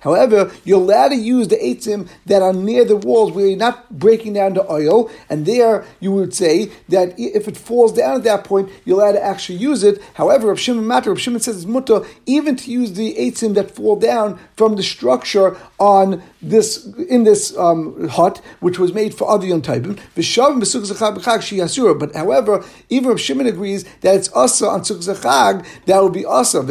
However, 0.00 0.50
you're 0.64 0.80
allowed 0.80 1.08
to 1.08 1.16
use 1.16 1.48
the 1.48 1.56
eitzim 1.56 2.08
that 2.26 2.42
are 2.42 2.52
near 2.52 2.84
the 2.84 2.96
walls 2.96 3.32
where 3.32 3.46
you're 3.46 3.56
not 3.56 3.98
breaking 3.98 4.32
down 4.34 4.54
the 4.54 4.70
oil, 4.70 5.10
and 5.28 5.44
there 5.44 5.84
you 6.00 6.12
would 6.12 6.32
say 6.32 6.70
that 6.88 7.14
if 7.18 7.48
it 7.48 7.56
falls 7.56 7.92
down 7.92 8.16
at 8.16 8.24
that 8.24 8.44
point, 8.44 8.70
you're 8.84 9.00
allowed 9.00 9.12
to 9.12 9.24
actually 9.24 9.58
use 9.58 9.82
it. 9.82 10.00
However, 10.14 10.48
Rav 10.48 10.60
Shimon 10.60 10.86
Matter, 10.86 11.10
Rav 11.10 11.20
Shimon 11.20 11.40
says 11.40 11.56
it's 11.56 11.66
mutter 11.66 12.04
even 12.26 12.56
to 12.56 12.70
use 12.70 12.92
the 12.92 13.14
eitzim 13.14 13.54
that 13.54 13.70
fall 13.70 13.96
down 13.96 14.38
from 14.56 14.76
the 14.76 14.82
structure 14.82 15.56
on 15.78 16.22
this 16.40 16.86
in 17.08 17.24
this 17.24 17.56
um, 17.56 18.08
hut, 18.08 18.40
which 18.60 18.78
was 18.78 18.92
made 18.92 19.14
for 19.14 19.28
other 19.30 19.46
Yom 19.46 19.62
Taibim. 19.62 19.98
But 21.98 22.14
however, 22.14 22.64
even 22.88 23.12
if 23.12 23.20
Shimon 23.20 23.46
agrees 23.46 23.84
that 24.00 24.14
it's 24.14 24.32
asa 24.32 24.66
on 24.66 24.80
Sukkot 24.82 25.66
that 25.86 26.02
would 26.02 26.12
be 26.12 26.24
asa. 26.24 26.62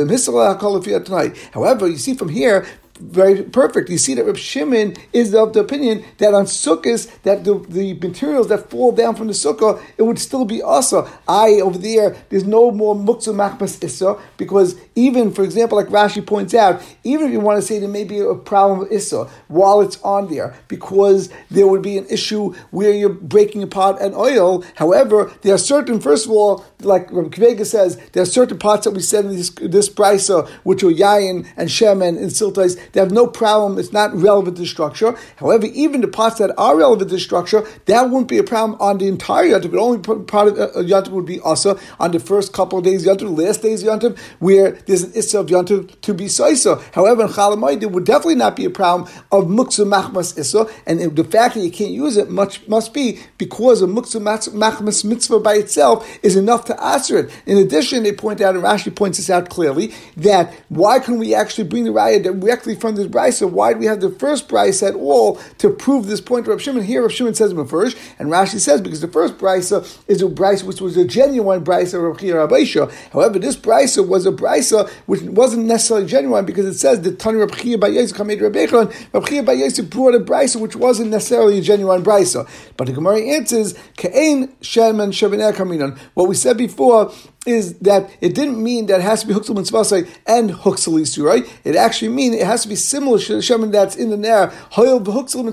However, 1.51 1.87
you 1.87 1.97
see 1.97 2.13
from 2.13 2.29
here 2.29 2.65
very 2.99 3.43
perfect. 3.43 3.89
You 3.89 3.97
see 3.97 4.13
that 4.15 4.25
Reb 4.25 4.37
Shimon 4.37 4.95
is 5.13 5.33
of 5.33 5.53
the 5.53 5.59
opinion 5.61 6.03
that 6.17 6.33
on 6.33 6.45
sukkahs, 6.45 7.09
that 7.23 7.43
the, 7.43 7.59
the 7.69 7.93
materials 7.93 8.47
that 8.49 8.69
fall 8.69 8.91
down 8.91 9.15
from 9.15 9.27
the 9.27 9.33
sukkah, 9.33 9.81
it 9.97 10.03
would 10.03 10.19
still 10.19 10.45
be 10.45 10.61
asa. 10.61 11.09
I 11.27 11.61
over 11.61 11.77
there, 11.77 12.15
there's 12.29 12.45
no 12.45 12.71
more 12.71 12.95
muktzah 12.95 13.33
machmas 13.33 13.83
issa 13.83 14.19
because 14.37 14.75
even, 14.95 15.31
for 15.31 15.43
example, 15.43 15.77
like 15.77 15.87
Rashi 15.87 16.25
points 16.25 16.53
out, 16.53 16.81
even 17.03 17.27
if 17.27 17.31
you 17.31 17.39
want 17.39 17.59
to 17.59 17.61
say 17.61 17.79
there 17.79 17.89
may 17.89 18.03
be 18.03 18.19
a 18.19 18.35
problem 18.35 18.79
with 18.79 18.91
issa 18.91 19.29
while 19.47 19.81
it's 19.81 20.01
on 20.01 20.29
there, 20.29 20.55
because 20.67 21.29
there 21.49 21.67
would 21.67 21.81
be 21.81 21.97
an 21.97 22.05
issue 22.09 22.53
where 22.71 22.91
you're 22.91 23.09
breaking 23.09 23.63
apart 23.63 24.01
an 24.01 24.13
oil. 24.13 24.63
However, 24.75 25.31
there 25.41 25.53
are 25.53 25.59
certain, 25.59 25.99
first 25.99 26.25
of 26.25 26.31
all, 26.31 26.65
like 26.81 27.11
Rabbi 27.11 27.29
Kvega 27.29 27.65
says, 27.65 27.97
there 28.11 28.21
are 28.21 28.27
certain 28.27 28.59
parts 28.59 28.85
that 28.85 28.91
we 28.91 29.01
said 29.01 29.25
in 29.25 29.35
this, 29.35 29.49
this 29.49 29.89
brisa, 29.89 30.47
which 30.63 30.83
are 30.83 30.91
yayin 30.91 31.47
and 31.57 31.69
shemen 31.69 32.17
and 32.17 32.29
siltais 32.29 32.77
they 32.91 32.99
have 32.99 33.11
no 33.11 33.25
problem. 33.25 33.79
It's 33.79 33.91
not 33.91 34.13
relevant 34.15 34.57
to 34.57 34.65
structure. 34.65 35.17
However, 35.37 35.67
even 35.67 36.01
the 36.01 36.07
parts 36.07 36.37
that 36.37 36.53
are 36.57 36.77
relevant 36.77 37.09
to 37.09 37.19
structure, 37.19 37.67
that 37.85 38.03
wouldn't 38.09 38.27
be 38.27 38.37
a 38.37 38.43
problem 38.43 38.79
on 38.79 38.99
the 38.99 39.07
entire 39.07 39.45
Yantiv. 39.45 39.71
But 39.71 39.79
only 39.79 39.99
part 40.25 40.49
of 40.49 40.59
uh, 40.59 40.67
Yantiv 40.83 41.09
would 41.09 41.25
be 41.25 41.39
Asa 41.41 41.79
on 41.99 42.11
the 42.11 42.19
first 42.19 42.53
couple 42.53 42.77
of 42.77 42.85
days 42.85 43.05
Yantiv, 43.05 43.35
last 43.35 43.63
days 43.63 43.83
Yantiv, 43.83 44.17
where 44.39 44.71
there's 44.71 45.03
an 45.03 45.13
Issa 45.13 45.39
of 45.39 45.47
Yantiv 45.47 45.99
to 46.01 46.13
be 46.13 46.25
Saisa. 46.25 46.81
However, 46.93 47.23
in 47.23 47.29
Chalamayid, 47.29 47.79
there 47.79 47.89
would 47.89 48.05
definitely 48.05 48.35
not 48.35 48.55
be 48.55 48.65
a 48.65 48.69
problem 48.69 49.11
of 49.31 49.45
Muksa 49.45 49.87
Machmas 49.87 50.37
Issa, 50.37 50.67
and 50.85 51.15
the 51.15 51.23
fact 51.23 51.55
that 51.55 51.61
you 51.61 51.71
can't 51.71 51.91
use 51.91 52.17
it 52.17 52.29
much 52.29 52.67
must 52.67 52.93
be 52.93 53.19
because 53.37 53.81
a 53.81 53.87
Muksa 53.87 54.21
Machmas 54.21 55.03
mitzvah 55.03 55.39
by 55.39 55.55
itself 55.55 56.07
is 56.23 56.35
enough 56.35 56.66
to 56.67 56.83
answer 56.83 57.17
it. 57.17 57.31
In 57.45 57.57
addition, 57.57 58.03
they 58.03 58.13
point 58.13 58.41
out, 58.41 58.55
and 58.55 58.63
Rashi 58.63 58.95
points 58.95 59.17
this 59.17 59.29
out 59.29 59.49
clearly, 59.49 59.93
that 60.17 60.53
why 60.69 60.99
can 60.99 61.17
we 61.17 61.33
actually 61.33 61.67
bring 61.67 61.83
the 61.83 61.91
raya 61.91 62.21
directly 62.21 62.75
from 62.75 62.95
this 62.95 63.07
brisa. 63.07 63.49
Why 63.49 63.73
do 63.73 63.79
we 63.79 63.85
have 63.85 64.01
the 64.01 64.09
first 64.09 64.47
brisa 64.47 64.89
at 64.89 64.95
all 64.95 65.35
to 65.57 65.69
prove 65.69 66.07
this 66.07 66.21
point 66.21 66.45
to 66.45 66.51
Rav 66.51 66.61
Shimon? 66.61 66.83
Here, 66.83 67.01
Rav 67.01 67.11
Shimon 67.11 67.33
says 67.33 67.53
first, 67.69 67.97
and 68.19 68.29
Rashi 68.29 68.59
says 68.59 68.81
because 68.81 69.01
the 69.01 69.07
first 69.07 69.37
brisa 69.37 69.85
is 70.07 70.21
a 70.21 70.25
brisa 70.25 70.63
which 70.63 70.81
was 70.81 70.97
a 70.97 71.05
genuine 71.05 71.63
brisa 71.63 71.97
of 72.09 72.19
Chia 72.19 72.87
However, 73.11 73.39
this 73.39 73.55
brisa 73.55 74.07
was 74.07 74.25
a 74.25 74.31
brisa 74.31 74.89
which 75.05 75.21
wasn't 75.21 75.65
necessarily 75.65 76.07
genuine 76.07 76.45
because 76.45 76.65
it 76.65 76.75
says 76.75 77.01
the 77.01 77.11
Tani 77.13 77.39
Rav 77.39 77.57
Chia 77.57 77.77
Bayez 77.77 78.13
Kamed 78.13 78.39
Chia 78.39 79.43
Bayez 79.43 79.89
brought 79.89 80.15
a 80.15 80.19
brisa 80.19 80.59
which 80.59 80.75
wasn't 80.75 81.09
necessarily 81.09 81.59
a 81.59 81.61
genuine 81.61 82.03
brisa. 82.03 82.47
But 82.75 82.87
the 82.87 82.93
Gemara 82.93 83.21
answers 83.21 83.73
Kain 83.95 84.49
Shemen 84.61 85.09
Sheveneh 85.09 85.53
Kaminan. 85.53 85.97
What 86.13 86.27
we 86.27 86.35
said 86.35 86.56
before 86.57 87.11
is 87.47 87.77
that 87.79 88.09
it 88.21 88.35
didn't 88.35 88.61
mean 88.61 88.87
that 88.87 88.99
it 88.99 89.03
has 89.03 89.21
to 89.21 89.27
be 89.27 89.33
huxel 89.33 89.55
mitzvah 89.55 90.07
and 90.25 90.51
huxel 90.51 90.97
right? 91.23 91.45
It 91.63 91.75
actually 91.75 92.09
means 92.09 92.35
it 92.35 92.45
has 92.45 92.63
to 92.63 92.69
be 92.69 92.75
similar 92.75 93.19
to 93.19 93.33
the 93.35 93.39
shemen 93.39 93.71
that's 93.71 93.95
in 93.95 94.09
the 94.09 94.17
nair 94.17 94.47
hoyel 94.73 95.03
huxel 95.03 95.47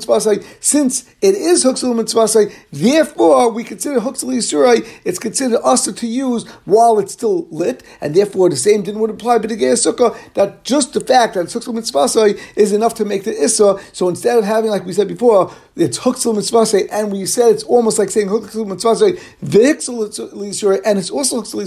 since 0.61 1.09
it 1.23 1.35
is 1.35 1.65
huxel 1.65 1.95
mitzvah 1.95 2.51
therefore 2.73 3.51
we 3.51 3.65
consider 3.65 4.01
huxel 4.01 4.31
yisurai 4.31 4.87
it's 5.05 5.19
considered 5.19 5.61
also 5.61 5.93
to 5.93 6.07
use 6.07 6.47
while 6.65 6.99
it's 6.99 7.13
still 7.13 7.47
lit, 7.51 7.83
and 8.01 8.15
therefore 8.15 8.49
the 8.49 8.57
same 8.57 8.83
didn't 8.83 9.01
would 9.01 9.11
apply 9.11 9.39
but 9.39 9.51
the 9.51 9.57
sukkah 9.57 10.17
that 10.35 10.65
just 10.65 10.93
the 10.93 11.01
fact 11.01 11.35
that 11.35 11.47
huxel 11.47 11.75
mitzvah 11.75 12.35
is 12.57 12.73
enough 12.73 12.95
to 12.95 13.05
make 13.05 13.25
the 13.25 13.43
issa. 13.43 13.79
So 13.93 14.09
instead 14.09 14.39
of 14.39 14.45
having 14.45 14.71
like 14.71 14.85
we 14.85 14.93
said 14.93 15.09
before, 15.09 15.53
it's 15.77 15.99
huxel 15.99 16.35
mitzvah 16.35 16.93
and 16.93 17.13
we 17.13 17.27
said 17.27 17.53
it's 17.53 17.65
almost 17.65 17.99
like 17.99 18.11
saying 18.11 18.29
huxel 18.29 18.67
mitzvah 18.67 18.95
the 19.43 19.59
huxel 19.59 20.81
and 20.85 20.99
it's 20.99 21.11
also 21.11 21.41
huxel 21.41 21.63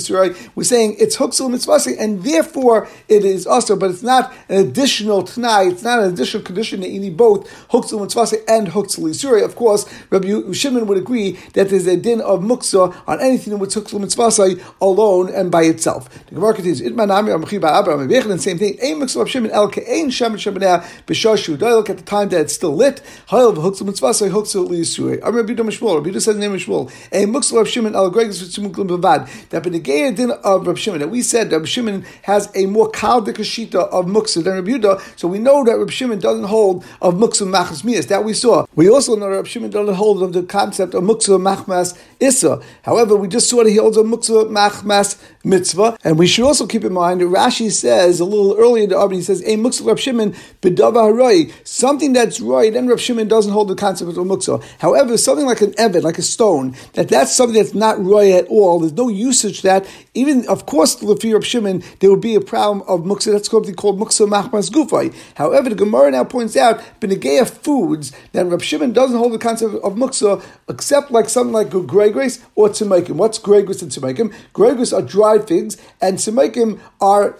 we're 0.56 0.64
saying 0.64 0.96
it's 1.00 1.18
huxel 1.18 1.50
mitzvah 1.50 1.80
and 2.00 2.24
therefore 2.24 2.88
it 3.08 3.24
is 3.26 3.46
also, 3.48 3.76
but 3.76 3.92
it's 3.92 4.04
not 4.04 4.34
an 4.50 4.66
additional 4.66 5.24
tonight. 5.24 5.68
It's 5.68 5.84
not 5.84 6.00
an 6.00 6.14
additional 6.14 6.44
condition 6.44 6.82
that 6.82 6.90
you 6.90 7.00
need 7.00 7.18
both 7.18 7.50
huxel 7.70 8.02
mitzvah 8.02 8.50
and 8.50 8.68
huxel 8.68 9.04
yisura. 9.04 9.44
Of 9.44 9.56
course, 9.56 9.86
Rabbi 10.10 10.52
Shimon 10.52 10.88
would 10.88 10.98
agree 10.98 11.32
that 11.54 11.70
there's 11.70 11.88
a 11.88 11.98
din 11.98 12.22
of 12.22 12.42
muksa 12.42 12.96
on 13.08 13.22
anything 13.22 13.58
with 13.60 13.74
huxel 13.74 14.00
mitzvah 14.00 14.28
alone 14.82 15.30
and 15.30 15.52
by 15.52 15.64
itself. 15.64 16.10
The 16.28 16.36
Gemara 16.36 16.54
continues, 16.54 16.82
"Itman 16.82 17.12
Amir 17.18 17.38
Amchi 17.38 17.60
Ba'Abraham 17.60 18.08
the 18.08 18.38
same 18.40 18.58
thing. 18.58 18.78
Ein 18.82 19.00
muksa 19.00 19.22
of 19.22 19.30
Shimon 19.30 19.52
el 19.52 19.70
ke'ein 19.70 20.08
shemen 20.08 20.38
shemenah 20.38 20.84
b'shashu 21.06 21.60
look 21.60 21.90
at 21.90 21.98
the 21.98 22.04
time 22.04 22.30
that 22.30 22.42
it's 22.42 22.54
still 22.54 22.76
lit. 22.76 23.02
Hayel 23.30 23.56
v'huxel 23.56 23.86
mitzvah 23.86 24.30
huxel 24.30 24.68
liyisura. 24.68 25.20
Amir 25.24 25.44
Rabbi 25.44 25.54
Mishmul. 25.54 25.96
Rabbi 25.96 26.12
says 26.20 26.26
the 26.26 26.34
name 26.36 26.54
of 26.54 26.62
Shmuel. 26.62 26.92
Ein 27.12 27.34
muksa 27.34 27.60
of 27.60 27.68
Shimon 27.68 27.96
el 27.96 28.12
gregus 28.12 28.42
v'tzimuklim 28.44 28.88
b'vad. 28.88 29.50
That 29.50 29.64
din 30.16 30.32
of 30.32 30.68
Rabbi 30.68 30.80
Shimon 30.80 31.00
that 31.00 31.10
we 31.10 31.22
said 31.22 31.52
Rabbi 31.52 31.66
Shimon 31.66 32.06
has 32.24 32.50
a 32.56 32.66
more 32.66 32.92
kaldik 32.92 33.38
shita 33.38 33.76
of 33.90 34.06
muksa 34.06 34.44
than 34.44 34.56
Rabbi 34.56 34.72
Yehuda, 34.72 35.20
so 35.20 35.28
we 35.28 35.40
know 35.40 35.64
that 35.64 35.78
Rabbi 35.78 35.92
Shimon 35.92 36.20
doesn't 36.20 36.46
hold 36.46 36.86
of 37.02 37.16
muksa 37.16 37.50
machmas 37.50 37.84
mias. 37.84 38.08
That 38.08 38.24
we 38.24 38.34
saw. 38.34 38.66
We 38.76 38.90
also 38.90 39.16
know 39.16 39.30
that 39.30 39.36
Rabbi 39.36 39.48
Shimon 39.48 39.70
doesn't 39.70 39.96
hold 39.96 40.24
of 40.24 40.34
the 40.34 40.44
concept 40.44 40.94
of 40.94 41.04
muksa 41.04 41.40
machmas 41.40 41.98
issa. 42.20 42.62
However, 42.84 43.16
we 43.16 43.28
just 43.28 43.50
saw 43.50 43.64
that 43.64 43.70
he 43.70 43.78
holds 43.78 43.98
a 43.98 44.04
muksa 44.04 44.50
machmas 44.50 45.22
mitzvah, 45.44 45.98
and 46.04 46.18
we 46.20 46.28
should 46.28 46.46
also 46.46 46.68
keep 46.68 46.84
in 46.84 46.94
mind 46.94 47.22
that 47.22 47.26
Rashi 47.26 47.72
says 47.72 48.20
a 48.20 48.26
little 48.26 48.56
earlier 48.58 48.84
in 48.84 48.90
the 48.90 48.98
Arba, 48.98 49.16
he 49.16 49.22
says, 49.22 49.42
"A 49.42 49.56
muksa 49.58 49.86
Rabbi 49.86 50.00
Shimon 50.00 50.36
b'dava 50.62 51.12
haray," 51.12 51.52
something 51.64 52.14
that's 52.14 52.40
right, 52.40 52.76
and 52.76 52.90
Rabbi 52.90 53.00
Shimon 53.00 53.28
doesn't 53.28 53.52
hold 53.52 53.68
the 53.68 53.76
concept 53.76 54.12
of 54.12 54.18
muksa. 54.18 54.64
However, 54.80 55.18
something 55.18 55.46
like 55.46 55.62
an 55.62 55.74
evet, 55.74 56.04
like 56.04 56.18
a 56.18 56.22
stone, 56.22 56.76
that 56.94 57.10
that's 57.10 57.36
something 57.36 57.56
that's 57.56 57.74
not 57.74 58.04
right 58.04 58.32
at 58.34 58.48
all. 58.48 58.80
There's 58.80 58.94
no 58.94 59.10
usage 59.10 59.62
that 59.62 59.86
even, 60.14 60.48
of 60.48 60.66
course, 60.66 60.96
the 60.96 61.08
Rabbi 61.08 61.46
Shimon, 61.46 61.84
there 62.00 62.10
would 62.10 62.22
be 62.22 62.36
a 62.36 62.42
problem 62.42 62.88
of 62.88 63.02
muksa. 63.02 63.32
That's 63.32 63.50
something 63.50 63.76
called 63.76 64.00
muksa 64.00 64.28
machmas 64.28 64.70
gufay. 64.70 65.14
However, 65.36 65.70
the 65.70 65.76
Gemara 65.76 66.12
now 66.12 66.24
points 66.24 66.56
out 66.56 66.80
benegeya 67.00 67.50
foods 67.50 68.12
that 68.32 68.46
Rab 68.46 68.62
Shimon 68.62 68.94
doesn't 68.94 69.18
hold 69.18 69.34
the 69.34 69.38
concept 69.38 69.76
of 69.76 69.94
muksa 69.94 70.44
except 70.70 71.12
like 71.12 71.30
something 71.30 71.54
like 71.54 71.70
gregris 71.70 72.44
or 72.56 72.70
tzimaikim. 72.70 73.12
What's 73.12 73.40
gregris 73.40 73.82
and 73.82 73.92
tzimaikim? 73.92 74.34
Gregris 74.54 74.96
are 74.96 75.02
dried 75.02 75.48
figs, 75.48 75.78
and 76.02 76.18
tzimaikim 76.18 76.80
are 77.00 77.38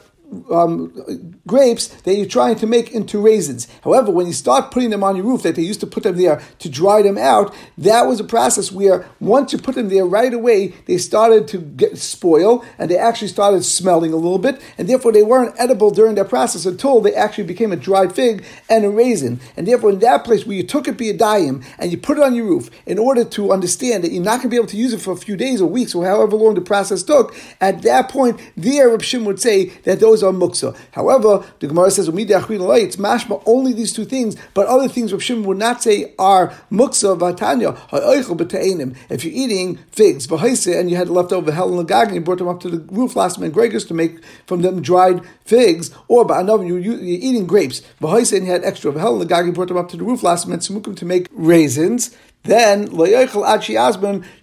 um, 0.52 1.40
grapes 1.46 1.88
that 1.88 2.16
you're 2.16 2.26
trying 2.26 2.56
to 2.58 2.68
make 2.68 2.92
into 2.92 3.20
raisins. 3.20 3.68
However, 3.84 4.12
when 4.12 4.28
you 4.28 4.34
start 4.34 4.72
putting 4.72 4.90
them 4.90 5.04
on 5.04 5.16
your 5.16 5.26
roof, 5.26 5.44
that 5.44 5.56
they 5.56 5.62
used 5.62 5.80
to 5.82 5.88
put 5.88 6.04
them 6.04 6.18
there 6.18 6.42
to 6.60 6.70
dry 6.70 7.02
them 7.02 7.18
out, 7.18 7.54
that 7.78 8.08
was 8.08 8.20
a 8.20 8.24
process 8.24 8.72
where 8.72 9.08
once 9.20 9.54
you 9.54 9.60
put 9.60 9.76
them 9.76 9.90
there 9.90 10.06
right 10.06 10.34
away, 10.34 10.70
they 10.86 10.98
started 10.98 11.48
to 11.50 11.60
get 11.60 11.98
spoil 11.98 12.64
and 12.78 12.90
they 12.90 12.98
actually 12.98 13.28
started 13.28 13.64
smelling 13.64 14.14
a 14.14 14.18
little 14.18 14.40
bit, 14.40 14.62
and 14.78 14.88
therefore 14.88 15.12
they 15.12 15.24
weren't 15.24 15.56
edible 15.58 15.92
during 15.92 16.16
that 16.16 16.30
process 16.30 16.66
until 16.66 17.02
they 17.02 17.14
actually 17.14 17.46
became 17.46 17.72
a 17.72 17.76
dried 17.76 18.14
fig 18.14 18.44
and 18.70 18.86
a 18.86 18.90
raisin. 18.90 19.40
And 19.56 19.68
therefore, 19.68 19.92
in 19.92 20.00
that 20.00 20.24
place 20.24 20.46
where 20.46 20.58
you 20.58 20.64
took 20.64 20.88
it 20.88 20.98
be 20.98 21.10
a 21.10 21.18
biyadayim 21.18 21.64
and 21.80 21.92
you 21.92 21.98
put 21.98 22.18
it 22.18 22.24
on 22.24 22.36
your 22.36 22.46
roof 22.46 22.70
in 22.86 22.98
order 22.98 23.24
to 23.24 23.52
understand 23.52 24.04
that 24.04 24.12
you're 24.12 24.24
not 24.24 24.38
going 24.38 24.44
to 24.44 24.50
be 24.50 24.56
able 24.56 24.68
to 24.68 24.78
use 24.78 24.94
it 24.94 25.02
for 25.02 25.12
a 25.12 25.18
few 25.18 25.36
days 25.36 25.62
or 25.62 25.70
weeks 25.70 25.96
or 25.96 26.06
however 26.06 26.36
long 26.36 26.56
the 26.56 26.62
process 26.62 27.04
took, 27.04 27.36
at 27.62 27.82
that 27.84 28.10
point, 28.10 28.40
there 28.56 28.90
Reb 28.90 29.04
would 29.26 29.40
say 29.40 29.66
that 29.84 30.00
those 30.00 30.17
are 30.24 30.32
muksa. 30.32 30.76
However, 30.92 31.46
the 31.60 31.68
Gemara 31.68 31.92
says, 31.92 32.08
it's 32.08 32.96
mashma 32.96 33.44
only 33.46 33.74
these 33.74 33.94
two 33.94 34.06
things, 34.06 34.36
but 34.54 34.68
other 34.68 34.88
things 34.88 35.12
Rav 35.12 35.22
Shimon 35.24 35.44
would 35.46 35.58
not 35.58 35.84
say 35.84 36.14
are 36.18 36.54
muksa 36.72 37.18
vatanya, 37.18 37.78
if 39.10 39.24
you're 39.24 39.34
eating 39.34 39.78
figs, 39.92 40.28
and 40.68 40.90
you 40.90 40.96
had 40.96 41.10
leftover 41.10 41.52
hell 41.52 41.78
and 41.78 41.88
lagag, 41.88 42.08
and 42.08 42.16
you 42.16 42.22
brought 42.22 42.38
them 42.40 42.48
up 42.48 42.60
to 42.62 42.70
the 42.70 42.80
roof 42.94 43.16
last 43.16 43.40
man 43.40 43.52
Gregors 43.52 43.88
to 43.88 43.94
make 43.94 44.24
from 44.46 44.62
them 44.62 44.82
dried 44.82 45.22
figs, 45.46 45.92
or 46.08 46.26
ba'anav, 46.26 46.68
you're, 46.68 46.80
you're 46.80 47.00
eating 47.02 47.46
grapes, 47.48 47.82
and 48.02 48.46
you 48.46 48.52
had 48.52 48.64
extra 48.64 48.92
hell 48.92 49.22
and 49.22 49.30
lagag, 49.30 49.46
you 49.46 49.52
brought 49.52 49.68
them 49.68 49.78
up 49.78 49.90
to 49.90 49.98
the 49.98 50.04
roof 50.04 50.24
last 50.24 50.48
man 50.48 50.60
to 50.60 51.06
make 51.06 51.28
raisins, 51.32 52.16
then 52.44 52.88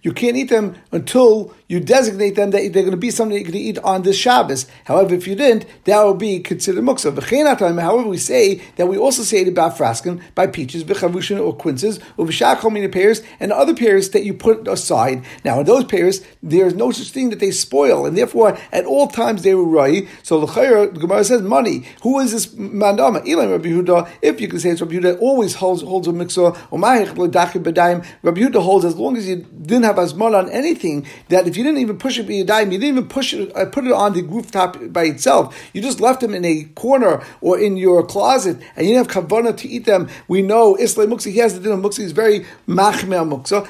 you 0.03 0.13
can't 0.13 0.37
eat 0.37 0.49
them 0.51 0.77
until 0.93 1.55
you 1.67 1.81
designate 1.81 2.37
them 2.37 2.51
that 2.51 2.73
they're 2.73 2.83
going 2.83 2.91
to 2.91 2.97
be 2.97 3.11
something 3.11 3.37
you're 3.37 3.45
going 3.45 3.53
to 3.53 3.59
eat 3.59 3.79
on 3.79 4.03
this 4.03 4.17
Shabbos. 4.17 4.67
However, 4.85 5.15
if 5.15 5.27
you 5.27 5.35
didn't, 5.35 5.67
that 5.85 6.05
would 6.05 6.19
be 6.19 6.41
considered 6.41 6.85
muksa. 6.85 7.81
However, 7.81 8.09
we 8.09 8.19
say 8.19 8.63
that 8.77 8.87
we 8.87 8.99
also 8.99 9.23
say 9.23 9.43
it 9.43 9.49
about 9.49 9.77
fraskin 9.77 10.23
by 10.35 10.47
peaches, 10.47 10.85
b'chavushin 10.85 11.41
or 11.41 11.55
quinces, 11.55 12.01
or 12.17 12.27
b'shakol 12.27 12.93
pears, 12.93 13.23
and 13.41 13.53
other 13.53 13.75
pears 13.75 14.11
that 14.11 14.25
you 14.25 14.35
put 14.35 14.69
aside. 14.69 15.25
Now, 15.45 15.61
in 15.61 15.67
those 15.67 15.85
pears, 15.85 16.23
there 16.43 16.67
is 16.67 16.75
no 16.75 16.91
such 16.91 17.11
thing 17.11 17.31
that 17.31 17.41
they 17.41 17.51
spoil, 17.51 18.05
and 18.05 18.17
therefore, 18.17 18.59
at 18.71 18.85
all 18.85 19.09
times 19.09 19.43
they 19.43 19.55
were 19.55 19.65
right. 19.65 20.07
So 20.23 20.45
the 20.45 20.91
Gemara 20.99 21.25
says 21.25 21.43
money. 21.43 21.87
Who 22.03 22.21
is 22.21 22.33
this 22.33 22.47
mandama? 22.49 23.27
Elam 23.27 23.51
Rabbi 23.51 23.69
Huda. 23.69 24.11
If 24.21 24.41
you 24.41 24.49
can 24.49 24.61
say 24.61 24.71
it's 24.71 24.81
Rabbi 24.81 24.95
Huda, 24.95 25.21
always 25.21 25.55
holds 25.55 25.83
holds 25.83 26.09
a. 26.09 26.11
Or 26.11 26.79
Rabbi 26.79 28.41
Huda 28.41 28.63
holds 28.63 28.85
as 28.85 28.97
long 28.97 29.17
as 29.17 29.29
you 29.29 29.37
didn't 29.37 29.85
have 29.85 29.97
asmon 29.97 30.37
on 30.39 30.51
anything 30.51 31.07
that 31.29 31.47
if 31.47 31.54
you 31.57 31.65
didn't 31.65 31.81
even 31.81 31.99
push 31.99 32.19
it 32.19 32.27
by 32.27 32.33
your 32.33 32.47
dime, 32.47 32.73
you 32.73 32.79
didn't 32.79 32.97
even 32.97 33.09
push 33.09 33.35
it, 33.35 33.55
uh, 33.57 33.67
put 33.67 33.87
it 33.87 33.93
on 33.93 34.13
the 34.13 34.23
rooftop 34.23 34.77
by 34.93 35.05
itself. 35.05 35.57
You 35.73 35.83
just 35.83 36.01
left 36.01 36.21
them 36.21 36.35
in 36.35 36.45
a 36.45 36.65
corner 36.75 37.23
or 37.41 37.59
in 37.59 37.77
your 37.77 38.05
closet, 38.05 38.59
and 38.77 38.87
you 38.87 38.95
didn't 38.95 39.11
have 39.11 39.25
kavana 39.25 39.57
to 39.57 39.69
eat 39.69 39.85
them. 39.85 40.09
We 40.29 40.43
know 40.43 40.77
Islam 40.77 41.11
Muksa, 41.11 41.33
he 41.33 41.39
has 41.39 41.55
the 41.55 41.61
din 41.61 41.73
of 41.73 41.81
Muksa, 41.81 41.99
he's 41.99 42.13
very 42.13 42.47
machmel 42.67 43.25
Muksa. 43.27 43.67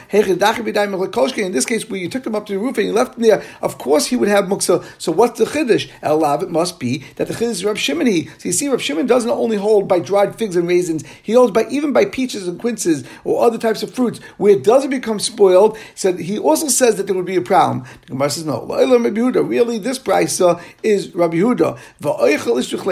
In 1.45 1.53
this 1.53 1.67
case, 1.67 1.88
where 1.88 2.00
you 2.00 2.09
took 2.09 2.25
them 2.25 2.35
up 2.35 2.47
to 2.47 2.53
the 2.53 2.59
roof 2.59 2.79
and 2.79 2.87
you 2.87 2.93
left 2.93 3.14
them 3.14 3.23
there, 3.23 3.43
of 3.62 3.79
course 3.79 4.07
he 4.07 4.17
would 4.17 4.29
have 4.29 4.45
Muksa. 4.45 4.85
So 4.99 5.12
what's 5.12 5.38
the 5.38 5.45
Chiddush? 5.45 5.91
Elav, 6.03 6.43
it 6.43 6.50
must 6.50 6.79
be 6.79 7.05
that 7.17 7.29
the 7.29 7.35
Chiddush 7.35 7.50
is 7.50 7.64
Rab 7.64 7.76
Shimoni. 7.76 8.29
So 8.41 8.49
you 8.49 8.53
see, 8.53 8.69
Rab 8.69 8.81
Shimon 8.81 9.07
doesn't 9.07 9.31
only 9.31 9.57
hold 9.57 9.88
by 9.88 9.99
dried 9.99 10.37
figs 10.37 10.57
and 10.57 10.69
raisins, 10.69 11.05
he 11.23 11.33
holds 11.33 11.53
by 11.53 11.67
even 11.69 11.93
by 11.93 12.05
peaches 12.05 12.47
and 12.49 12.59
quinces 12.59 13.05
or 13.25 13.45
other 13.45 13.59
types 13.59 13.83
of 13.83 13.95
fruits, 13.95 14.21
where 14.37 14.53
it 14.53 14.64
doesn't 14.64 14.91
become 14.91 15.19
spoiled. 15.19 15.76
So 15.95 16.12
he 16.14 16.38
also 16.38 16.69
says 16.69 16.97
that 16.97 17.07
there 17.07 17.17
would 17.17 17.25
be 17.25 17.37
a 17.37 17.43
problem. 17.43 17.74
The 17.83 18.07
Gemara 18.09 18.31
says, 18.31 18.45
no, 18.45 18.61
Lo'ilam 18.61 19.04
Rabbi 19.04 19.21
Huda. 19.21 19.49
really 19.49 19.78
this 19.78 19.99
price 19.99 20.40
uh, 20.40 20.61
is 20.83 21.14
Rabbi 21.14 21.37
Huda. 21.37 21.78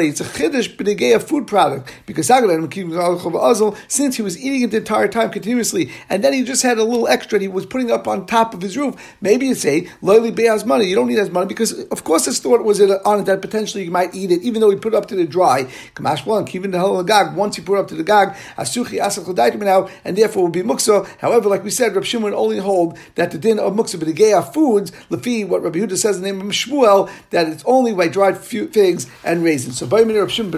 It's 0.08 0.20
a 0.20 0.24
chiddush 0.24 0.76
b'negei 0.76 1.14
a 1.14 1.20
food 1.20 1.46
product 1.46 1.92
because 2.06 2.26
since 3.88 4.16
he 4.16 4.22
was 4.22 4.42
eating 4.42 4.62
it 4.62 4.70
the 4.70 4.78
entire 4.78 5.08
time 5.08 5.30
continuously, 5.30 5.90
and 6.08 6.24
then 6.24 6.32
he 6.32 6.42
just 6.42 6.62
had 6.62 6.78
a 6.78 6.84
little 6.84 7.08
extra 7.08 7.36
and 7.36 7.42
he 7.42 7.48
was 7.48 7.66
putting 7.66 7.90
up 7.90 8.08
on 8.08 8.26
top 8.26 8.54
of 8.54 8.62
his 8.62 8.76
roof. 8.76 8.94
Maybe 9.20 9.46
you 9.46 9.54
say 9.54 9.88
loyally 10.00 10.30
beas 10.30 10.64
money. 10.64 10.86
You 10.86 10.96
don't 10.96 11.08
need 11.08 11.18
as 11.18 11.30
money 11.30 11.46
because 11.46 11.72
of 11.72 12.04
course 12.04 12.24
his 12.26 12.38
thought 12.40 12.64
was 12.64 12.80
on 12.80 13.20
it 13.20 13.26
that 13.26 13.42
potentially 13.42 13.84
you 13.84 13.90
might 13.90 14.14
eat 14.14 14.30
it 14.30 14.42
even 14.42 14.60
though 14.60 14.70
he 14.70 14.76
put 14.76 14.94
it 14.94 14.96
up 14.96 15.06
to 15.06 15.16
the 15.16 15.26
dry. 15.26 15.64
Kamash 15.94 16.26
one, 16.26 16.48
even 16.52 16.70
the 16.70 16.78
hell. 16.78 17.02
Once 17.34 17.56
he 17.56 17.62
put 17.62 17.76
it 17.76 17.80
up 17.80 17.88
to 17.88 17.94
the 17.94 18.04
gag, 18.04 18.30
asuchi 18.56 19.00
asach 19.00 19.58
now, 19.60 19.88
and 20.04 20.16
therefore 20.16 20.44
will 20.44 20.50
be 20.50 20.62
muksa. 20.62 21.06
However, 21.18 21.48
like 21.48 21.64
we 21.64 21.70
said, 21.70 21.94
Rabbi 21.94 22.06
Shimon 22.06 22.34
only 22.34 22.58
hold 22.58 22.98
that 23.14 23.30
the 23.30 23.38
din 23.38 23.58
of 23.58 23.72
muksa 23.74 23.96
b'negei 23.96 24.40
foods 24.72 24.90
lefi 25.10 25.46
what 25.46 25.62
Rabbi 25.62 25.80
Huda 25.80 25.98
says 25.98 26.16
in 26.16 26.22
the 26.22 26.32
name 26.32 26.40
of 26.40 26.46
Shmuel 26.48 27.10
that 27.30 27.48
it's 27.48 27.62
only 27.66 27.92
by 27.94 28.08
dried 28.08 28.38
figs 28.38 29.06
and 29.22 29.44
raisins. 29.44 29.78
So 29.78 29.86
by 29.86 30.00
Rabbi 30.00 30.26
Shimon 30.28 30.50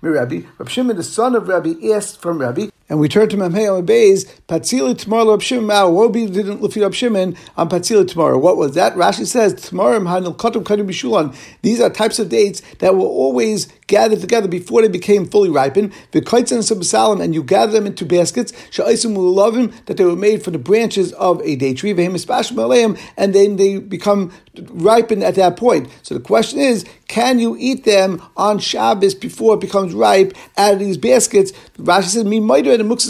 Rabbi 0.00 0.42
Shimon 0.68 0.96
the 0.96 1.02
son 1.02 1.34
of 1.34 1.46
Rabbi 1.46 1.74
asked 1.92 2.22
from 2.22 2.38
Rabbi, 2.38 2.68
and 2.90 2.98
we 2.98 3.08
turn 3.08 3.28
to 3.28 3.36
Memhei 3.36 3.72
on 3.72 3.86
Beis, 3.86 4.28
Patzili 4.48 4.98
tomorrow 4.98 5.30
Rab 5.30 5.40
Shimon 5.40 5.66
Mao. 5.66 5.88
Woe 5.88 6.08
be 6.08 6.26
didn't 6.26 6.60
Lefi 6.60 6.82
Rab 6.82 6.92
Shimon 6.92 7.36
on 7.56 7.68
Patzili 7.68 8.06
tomorrow. 8.06 8.36
What 8.36 8.56
was 8.56 8.74
that? 8.74 8.94
Rashi 8.96 9.26
says, 9.26 9.54
Tomorrow 9.54 10.00
Hanil 10.00 10.36
Kotum. 10.36 11.34
These 11.62 11.80
are 11.80 11.88
types 11.88 12.18
of 12.18 12.28
dates 12.28 12.62
that 12.80 12.96
were 12.96 13.02
always 13.02 13.68
gathered 13.86 14.20
together 14.20 14.48
before 14.48 14.82
they 14.82 14.88
became 14.88 15.24
fully 15.24 15.50
ripened. 15.50 15.92
V'kaitzan 16.12 17.20
and 17.20 17.32
you 17.32 17.44
gather 17.44 17.72
them 17.72 17.86
into 17.86 18.04
baskets. 18.04 18.50
Sha'isum 18.70 19.56
him 19.56 19.72
that 19.86 19.96
they 19.96 20.04
were 20.04 20.16
made 20.16 20.42
from 20.42 20.54
the 20.54 20.58
branches 20.58 21.12
of 21.12 21.40
a 21.42 21.54
date 21.54 21.78
tree. 21.78 21.92
And 21.92 23.34
then 23.34 23.56
they 23.56 23.78
become 23.78 24.32
ripen 24.58 25.22
at 25.22 25.36
that 25.36 25.56
point. 25.56 25.88
So 26.02 26.14
the 26.14 26.20
question 26.20 26.58
is, 26.58 26.84
can 27.08 27.38
you 27.38 27.56
eat 27.58 27.84
them 27.84 28.22
on 28.36 28.58
Shabbos 28.58 29.14
before 29.14 29.54
it 29.54 29.60
becomes 29.60 29.94
ripe 29.94 30.32
out 30.56 30.74
of 30.74 30.78
these 30.78 30.96
baskets? 30.96 31.52
Rashi 31.78 32.04
says, 32.04 32.24
"Mi 32.24 32.40
meidu 32.40 32.72
and 32.72 32.88
muksa 32.88 33.08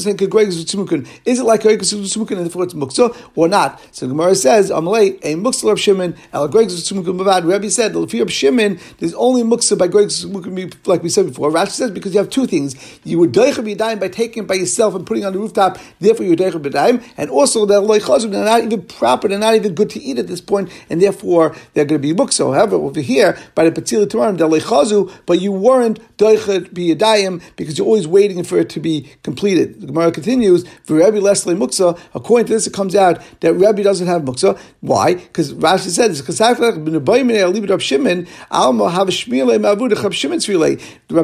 Is 1.26 1.38
it 1.38 1.44
like 1.44 1.62
gregus 1.62 1.92
tzimukun 1.92 2.30
and 2.30 2.46
therefore 2.46 2.64
it's 2.64 2.74
muksa 2.74 3.14
or 3.34 3.48
not? 3.48 3.80
So 3.92 4.08
Gemara 4.08 4.34
says, 4.34 4.70
"Amalei 4.70 5.18
a 5.22 5.34
muksa 5.34 5.70
of 5.70 5.80
Shimon 5.80 6.14
el 6.32 6.48
gregus 6.48 6.90
tzimukun 6.90 7.18
bavad." 7.18 7.46
Rabbi 7.46 7.68
said, 7.68 7.92
"The 7.92 8.20
of 8.20 8.32
Shimon 8.32 8.78
there's 8.98 9.14
only 9.14 9.42
muksa 9.42 9.76
by 9.76 9.88
gregus 9.88 10.24
tzimukun, 10.24 10.74
like 10.86 11.02
we 11.02 11.08
said 11.08 11.26
before." 11.26 11.50
Rashi 11.50 11.72
says 11.72 11.90
because 11.90 12.14
you 12.14 12.18
have 12.20 12.30
two 12.30 12.46
things: 12.46 12.74
you 13.04 13.18
would 13.18 13.32
deicha 13.32 13.62
b'yadayim 13.64 14.00
by 14.00 14.08
taking 14.08 14.44
it 14.44 14.46
by 14.46 14.54
yourself 14.54 14.94
and 14.94 15.06
putting 15.06 15.24
it 15.24 15.26
on 15.26 15.32
the 15.34 15.38
rooftop. 15.38 15.78
Therefore, 16.00 16.24
you 16.24 16.36
deicha 16.36 16.60
b'yadayim, 16.60 17.02
and 17.16 17.30
also 17.30 17.66
that 17.66 17.80
loichazim 17.80 18.30
they're 18.30 18.44
not 18.44 18.62
even 18.62 18.82
proper, 18.82 19.28
they're 19.28 19.38
not 19.38 19.54
even 19.56 19.74
good 19.74 19.90
to 19.90 20.00
eat 20.02 20.18
at 20.18 20.26
this 20.26 20.40
point, 20.40 20.70
and 20.88 21.02
therefore 21.02 21.29
they're 21.74 21.84
going 21.84 22.00
to 22.00 22.08
be 22.08 22.12
muksa. 22.12 22.54
However, 22.54 22.76
over 22.76 23.00
here 23.00 23.38
by 23.54 23.68
the 23.68 23.80
Patzila 23.80 24.06
Tamarim, 24.06 25.10
but 25.26 25.40
you 25.40 25.52
weren't 25.52 26.00
Doichet 26.16 26.72
Biyadayim 26.72 27.40
because 27.56 27.78
you're 27.78 27.86
always 27.86 28.06
waiting 28.08 28.42
for 28.44 28.58
it 28.58 28.68
to 28.70 28.80
be 28.80 29.08
completed. 29.22 29.80
The 29.80 29.86
Gemara 29.86 30.12
continues, 30.12 30.66
for 30.84 30.96
Rabbi 30.96 31.18
Leslie 31.18 31.54
Muksa, 31.54 31.98
according 32.14 32.46
to 32.46 32.52
this, 32.52 32.66
it 32.66 32.72
comes 32.72 32.94
out 32.94 33.22
that 33.40 33.54
Rabbi 33.54 33.82
doesn't 33.82 34.06
have 34.06 34.22
Muksa. 34.22 34.58
Why? 34.80 35.14
Because 35.14 35.52
Rashi 35.54 35.90
said 35.90 36.10
this, 36.10 36.20
because 36.20 36.40
Rab 37.70 37.80
Shimon, 37.80 38.26
Alma 38.50 38.90
Shimon's 39.10 40.44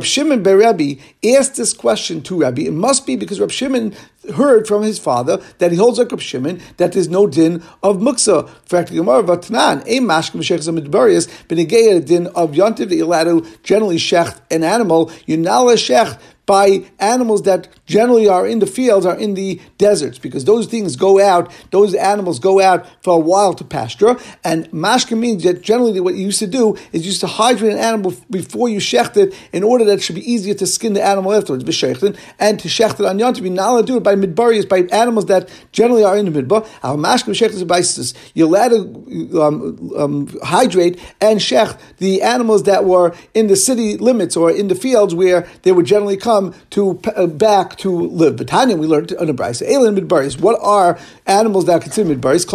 Shimon 0.07 0.43
Rabbi 0.43 0.95
asked 1.25 1.57
this 1.57 1.73
question 1.73 2.23
to 2.23 2.41
Rabbi. 2.41 2.63
It 2.63 2.73
must 2.73 3.07
be 3.07 3.17
because 3.17 3.41
Rab 3.41 3.51
Shimon 3.51 3.95
heard 4.35 4.67
from 4.67 4.83
his 4.83 4.99
father 4.99 5.43
that 5.59 5.71
he 5.71 5.77
holds 5.77 5.99
like 5.99 6.11
Rab 6.11 6.21
Shimon 6.21 6.61
that 6.77 6.93
there's 6.93 7.09
no 7.09 7.27
din 7.27 7.63
of 7.83 7.99
muksa. 7.99 8.49
the 8.69 8.95
Gemara 8.95 9.23
Vatanan, 9.23 9.83
a 9.87 10.01
mashkim 10.01 10.41
shechzam 10.41 10.79
midbarius, 10.79 11.29
benegay 11.49 11.97
a 11.97 12.01
din 12.01 12.27
of 12.29 12.53
yontiv 12.53 12.89
that 12.89 12.97
you're 12.97 13.07
allowed 13.07 13.25
to 13.25 13.47
generally 13.63 13.97
shecht 13.97 14.41
an 14.51 14.65
animal. 14.65 15.11
You're 15.27 15.39
not 15.39 15.63
allowed 15.63 15.79
shecht 15.79 16.19
by 16.47 16.85
animals 17.01 17.43
that 17.43 17.69
generally 17.87 18.29
are 18.29 18.47
in 18.47 18.61
the 18.61 18.67
fields, 18.67 19.05
are 19.05 19.19
in 19.19 19.35
the 19.35 19.61
deserts, 19.79 20.19
because 20.19 20.45
those 20.45 20.67
things 20.67 20.97
go 20.97 21.21
out, 21.21 21.53
those 21.73 21.95
animals 21.95 22.39
go 22.39 22.61
out 22.61 22.87
for 23.03 23.15
a 23.15 23.19
while 23.19 23.53
to 23.55 23.65
pasture. 23.65 24.17
And 24.45 24.71
mashka 24.71 25.19
means 25.19 25.43
that 25.43 25.63
generally 25.63 26.01
what 26.01 26.15
you 26.15 26.27
used 26.27 26.39
to 26.39 26.47
do 26.47 26.77
is 26.93 27.03
you 27.03 27.09
used 27.09 27.21
to 27.21 27.27
hydrate 27.27 27.73
an 27.73 27.79
animal 27.79 28.15
before 28.31 28.69
you 28.69 28.79
shecht 28.79 29.17
it 29.17 29.35
in 29.53 29.65
order 29.65 29.85
that 29.85 29.95
it 29.95 30.03
should 30.03 30.15
be 30.15 30.31
easier 30.31 30.55
to 30.55 30.67
skin 30.67 30.93
the 30.93 31.05
animal 31.05 31.33
afterwards, 31.33 31.65
and 31.65 32.61
to 32.61 32.69
shecht 32.69 33.01
it 33.01 33.07
on 33.07 33.19
yom 33.19 33.35
to 33.35 33.43
be 33.43 33.51
not 33.51 33.85
do 33.87 33.97
it 33.97 34.03
by 34.03 34.15
midbarias, 34.15 34.69
by 34.69 34.83
animals 34.93 35.27
that 35.27 35.51
generally 35.73 36.05
are 36.05 36.17
in 36.17 36.33
the 36.33 36.43
midbar. 36.43 36.67
Our 36.83 36.97
mashka 36.97 37.31
shecht 37.35 38.15
You're 38.35 38.47
allowed 38.47 38.69
to 38.69 39.43
um, 39.43 39.93
um, 39.97 40.39
hydrate 40.43 41.01
and 41.21 41.41
shecht 41.41 41.79
the 41.99 42.23
animals 42.23 42.63
that 42.65 42.85
were 42.85 43.15
in 43.35 43.49
the 43.49 43.57
city 43.57 43.97
limits 43.97 44.37
or 44.37 44.51
in 44.51 44.69
the 44.69 44.75
fields 44.75 45.15
where 45.15 45.49
they 45.63 45.73
would 45.73 45.87
generally 45.87 46.17
come 46.17 46.36
come 46.37 46.55
to 46.71 47.01
uh, 47.17 47.27
back 47.27 47.77
to 47.77 47.91
live. 47.91 48.37
Batanya, 48.37 48.79
we 48.79 48.87
learned 48.87 49.13
on 49.15 49.27
the 49.27 49.35
Brisa. 49.35 49.63
Alien 49.63 49.97
midbaris. 49.97 50.39
What 50.41 50.59
are 50.63 50.99
animals 51.27 51.67
that 51.67 51.73
are 51.73 51.81
considered 51.81 52.21
midbaris? 52.21 52.47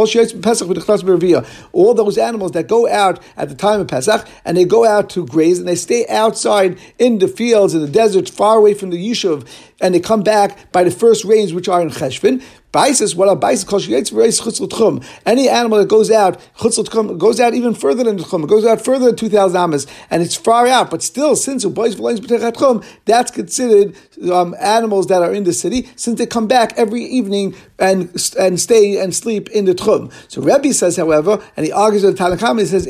All 1.73 1.93
those 1.93 2.17
animals 2.17 2.51
that 2.51 2.67
go 2.67 2.87
out 2.87 3.19
at 3.37 3.49
the 3.49 3.55
time 3.55 3.79
of 3.79 3.87
Pesach 3.87 4.27
and 4.45 4.57
they 4.57 4.65
go 4.65 4.85
out 4.85 5.09
to 5.11 5.25
graze 5.25 5.59
and 5.59 5.67
they 5.67 5.75
stay 5.75 6.05
outside 6.07 6.77
in 6.99 7.19
the 7.19 7.27
fields 7.27 7.73
in 7.73 7.81
the 7.81 7.87
desert, 7.87 8.29
far 8.29 8.57
away 8.57 8.73
from 8.73 8.89
the 8.91 8.97
yishuv, 8.97 9.47
and 9.81 9.95
they 9.95 9.99
come 9.99 10.21
back 10.21 10.71
by 10.71 10.83
the 10.83 10.91
first 10.91 11.25
rains, 11.25 11.53
which 11.53 11.67
are 11.67 11.81
in 11.81 11.89
Cheshvin. 11.89 12.43
Baisis, 12.71 13.15
what 13.15 13.27
a 13.27 13.35
baisis 13.35 13.67
calls 13.67 13.85
tchum. 13.85 15.05
Any 15.25 15.49
animal 15.49 15.79
that 15.79 15.89
goes 15.89 16.09
out, 16.09 16.39
tchum, 16.57 17.17
goes 17.17 17.41
out 17.41 17.53
even 17.53 17.73
further 17.73 18.05
than 18.05 18.17
tchum, 18.17 18.47
goes 18.47 18.65
out 18.65 18.83
further 18.83 19.07
than 19.07 19.17
2,000 19.17 19.57
amas, 19.57 19.87
and 20.09 20.23
it's 20.23 20.37
far 20.37 20.67
out, 20.67 20.89
but 20.89 21.03
still, 21.03 21.35
since 21.35 21.65
tchum, 21.65 22.85
that's 23.03 23.31
considered 23.31 23.93
um, 24.31 24.55
animals 24.59 25.07
that 25.07 25.21
are 25.21 25.33
in 25.33 25.43
the 25.43 25.53
city, 25.53 25.89
since 25.95 26.17
they 26.17 26.25
come 26.25 26.47
back 26.47 26.73
every 26.77 27.03
evening 27.03 27.55
and 27.79 28.09
and 28.37 28.59
stay 28.59 28.99
and 28.99 29.15
sleep 29.15 29.49
in 29.49 29.65
the 29.65 29.73
tchum. 29.73 30.11
So 30.27 30.41
Rebbe 30.41 30.73
says, 30.73 30.97
however, 30.97 31.41
and 31.55 31.65
he 31.65 31.71
argues 31.71 32.03
with 32.03 32.17
Tanakhama, 32.17 32.59
he 32.59 32.65
says, 32.65 32.85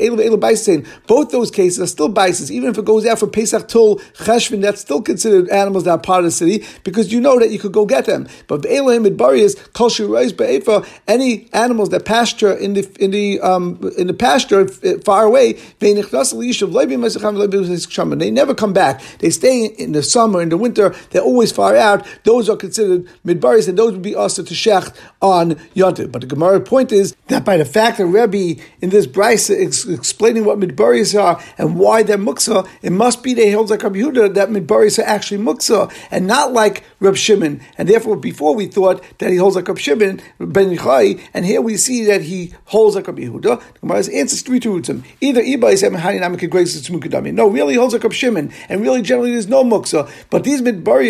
both 1.06 1.30
those 1.30 1.50
cases 1.50 1.80
are 1.80 1.86
still 1.86 2.12
baisis, 2.12 2.50
even 2.50 2.68
if 2.68 2.78
it 2.78 2.84
goes 2.84 3.06
out 3.06 3.18
for 3.18 3.26
Pesach 3.26 3.68
Tul 3.68 3.96
Cheshvin, 4.14 4.60
that's 4.60 4.80
still 4.80 5.00
considered 5.00 5.48
animals 5.48 5.84
that 5.84 5.90
are 5.90 5.98
part 5.98 6.20
of 6.20 6.24
the 6.24 6.30
city, 6.30 6.64
because 6.84 7.12
you 7.12 7.20
know 7.20 7.38
that 7.38 7.50
you 7.50 7.58
could 7.58 7.72
go 7.72 7.86
get 7.86 8.04
them. 8.06 8.28
But 8.46 8.66
Elohim 8.66 9.04
Midbarias, 9.04 9.72
Kol 9.72 9.90
Shirais 9.90 10.36
Be'efa, 10.36 10.86
any 11.06 11.48
animals 11.52 11.90
that 11.90 12.04
pasture 12.04 12.52
in 12.52 12.74
the 12.74 12.88
in 13.00 13.10
the 13.10 13.40
um, 13.40 13.78
in 13.96 14.06
the 14.06 14.14
pasture 14.14 14.68
far 14.68 15.24
away, 15.24 15.58
they 15.78 15.94
never 18.30 18.54
come 18.54 18.72
back. 18.72 19.02
They 19.18 19.30
stay 19.30 19.66
in 19.66 19.92
the 19.92 20.02
summer, 20.02 20.42
in 20.42 20.48
the 20.48 20.56
winter, 20.56 20.94
they're 21.22 21.28
always 21.28 21.52
far 21.52 21.76
out. 21.76 22.06
Those 22.24 22.48
are 22.48 22.56
considered 22.56 23.06
Midbaris, 23.24 23.68
and 23.68 23.78
those 23.78 23.92
would 23.92 24.02
be 24.02 24.14
also 24.14 24.42
to 24.42 24.54
Shecht 24.54 24.94
on 25.20 25.54
Yontif. 25.76 26.10
But 26.10 26.22
the 26.22 26.26
Gemara 26.26 26.60
point 26.60 26.92
is 26.92 27.14
that 27.28 27.44
by 27.44 27.56
the 27.56 27.64
fact 27.64 27.98
that 27.98 28.06
Rebbe 28.06 28.60
in 28.80 28.90
this 28.90 29.06
Brisa 29.06 29.56
is 29.56 29.88
explaining 29.88 30.44
what 30.44 30.58
Midbaris 30.58 31.18
are 31.20 31.42
and 31.58 31.76
why 31.76 32.02
they're 32.02 32.18
Muksa, 32.18 32.68
it 32.82 32.90
must 32.90 33.22
be 33.22 33.34
they 33.34 33.52
hold 33.52 33.70
like 33.70 33.82
Rabbi 33.82 34.00
Yehuda 34.00 34.34
that 34.34 34.48
Midbaris 34.48 34.98
are 34.98 35.06
actually 35.06 35.42
Muksa 35.42 35.92
and 36.10 36.26
not 36.26 36.52
like 36.52 36.84
Reb 37.00 37.16
Shimon. 37.16 37.60
And 37.78 37.88
therefore, 37.88 38.16
before 38.16 38.54
we 38.54 38.66
thought 38.66 39.02
that 39.18 39.30
he 39.30 39.36
holds 39.36 39.56
like 39.56 39.68
Reb 39.68 39.78
Shimon, 39.78 40.20
Ben 40.40 40.76
Yechai, 40.76 41.20
and 41.32 41.44
here 41.44 41.60
we 41.60 41.76
see 41.76 42.04
that 42.06 42.22
he 42.22 42.52
holds 42.66 42.96
like 42.96 43.06
Rabbi 43.06 43.22
Yehuda. 43.22 43.62
The 43.74 43.80
Gemara 43.80 43.98
answers 43.98 44.42
three 44.42 44.60
to 44.60 44.76
him. 44.76 45.04
Either 45.20 45.42
Iba 45.42 45.72
is 45.72 45.82
No, 45.82 47.48
really 47.48 47.74
he 47.74 47.78
holds 47.78 47.94
like 47.94 48.02
Reb 48.02 48.12
Shimon, 48.12 48.52
and 48.68 48.82
really 48.82 49.02
generally 49.02 49.32
there's 49.32 49.48
no 49.48 49.64
Muksa. 49.64 50.10
But 50.30 50.44
these 50.44 50.60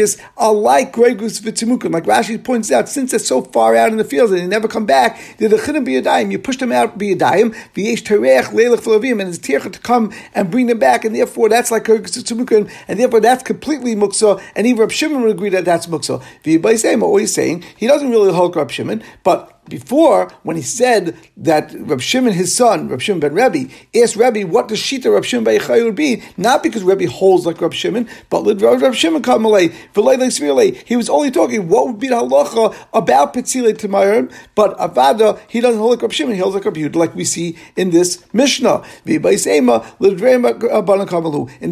Midbarius 0.03 0.21
are 0.37 0.53
like 0.53 0.93
Gregus 0.93 1.41
Vitzimukim. 1.41 1.93
Like 1.93 2.05
Rashi 2.05 2.43
points 2.43 2.71
out, 2.71 2.89
since 2.89 3.11
they're 3.11 3.21
so 3.21 3.43
far 3.43 3.77
out 3.77 3.91
in 3.91 3.99
the 3.99 4.05
fields 4.05 4.33
and 4.33 4.41
they 4.41 4.47
never 4.47 4.69
come 4.69 4.87
back, 4.87 5.21
they're 5.39 5.49
the 5.49 5.57
Chidim 5.57 5.87
Biyadayim. 5.87 6.31
You 6.31 6.39
push 6.39 6.57
them 6.57 6.73
out 6.73 6.99
Biyadayim, 6.99 7.55
V'yesh 7.75 8.03
Terech, 8.03 8.47
Leilach 8.47 8.81
Filavim, 8.81 9.21
and 9.21 9.29
it's 9.29 9.39
Tircha 9.39 9.73
to 9.73 9.79
come 9.79 10.13
and 10.35 10.51
bring 10.51 10.67
them 10.67 10.79
back, 10.79 11.05
and 11.05 11.15
therefore 11.15 11.49
that's 11.49 11.71
like 11.71 11.85
Gregus 11.85 12.19
Vitzimukim, 12.19 12.71
and 12.89 12.99
therefore 12.99 13.21
that's 13.21 13.43
completely 13.43 13.95
Muksa, 13.95 14.43
and 14.57 14.67
even 14.67 14.81
Reb 14.81 14.93
Shimon 14.93 15.23
would 15.23 15.31
agree 15.31 15.51
that 15.51 15.65
that's 15.65 15.87
muksa. 15.87 16.23
V'yibayseim, 16.45 17.03
always 17.03 17.33
saying 17.33 17.65
he 17.77 17.87
doesn't 17.87 18.11
really 18.11 18.33
hold 18.33 18.57
Rab 18.57 18.71
Shimon, 18.71 19.03
but 19.23 19.62
before, 19.69 20.29
when 20.43 20.57
he 20.57 20.63
said 20.63 21.17
that 21.37 21.73
Rab 21.79 22.01
Shimon, 22.01 22.33
his 22.33 22.55
son, 22.55 22.89
Rab 22.89 23.01
Shimon 23.01 23.21
ben 23.21 23.33
Rebbe, 23.33 23.71
asked 23.95 24.17
Rebbe 24.17 24.45
what 24.47 24.69
the 24.69 24.75
Shita 24.75 25.13
Rab 25.13 25.25
Shimon 25.25 25.45
ben 25.45 25.61
Yechai 25.61 25.85
would 25.85 25.95
be, 25.95 26.23
not 26.37 26.63
because 26.65 26.83
Rebbe 26.83 27.09
holds 27.09 27.47
like 27.47 27.61
Rab 27.61 27.73
Shimon, 27.73 28.09
but 28.29 28.45
Rab 28.61 28.95
Shimon 28.95 29.23
come 29.23 29.45
away, 29.45 29.69
he 29.69 30.97
was 30.97 31.09
only 31.09 31.31
talking 31.31 31.69
what 31.69 31.87
would 31.87 32.01
be 32.01 32.09
the 32.09 32.17
halacha 32.17 32.75
about 32.93 33.33
Petzile 33.35 33.73
Tamarim, 33.73 34.33
but 34.55 34.77
Avada, 34.79 35.39
he 35.49 35.61
doesn't 35.61 35.79
hold 35.79 35.93
like 35.93 36.03
Rab 36.03 36.13
Shimon, 36.13 36.35
he 36.35 36.41
holds 36.41 36.57
like 36.57 36.65
Rab 36.65 36.75
Yehuda, 36.75 36.97
like 36.97 37.15
we 37.15 37.25
see 37.25 37.57
in 37.77 37.91
this 37.91 38.25
Mishnah. 38.35 38.83
In 39.07 39.23
the 39.23 39.29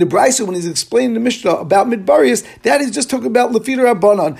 Brisa, 0.06 0.46
when 0.46 0.54
he's 0.54 0.66
explaining 0.66 1.14
the 1.14 1.20
Mishnah 1.20 1.50
about 1.50 1.88
Midbarius, 1.88 2.46
that 2.62 2.80
is 2.80 2.92
just 2.92 3.10
talking 3.10 3.26
about 3.26 3.50
Lefida 3.50 3.92
Rabbanon. 3.92 4.38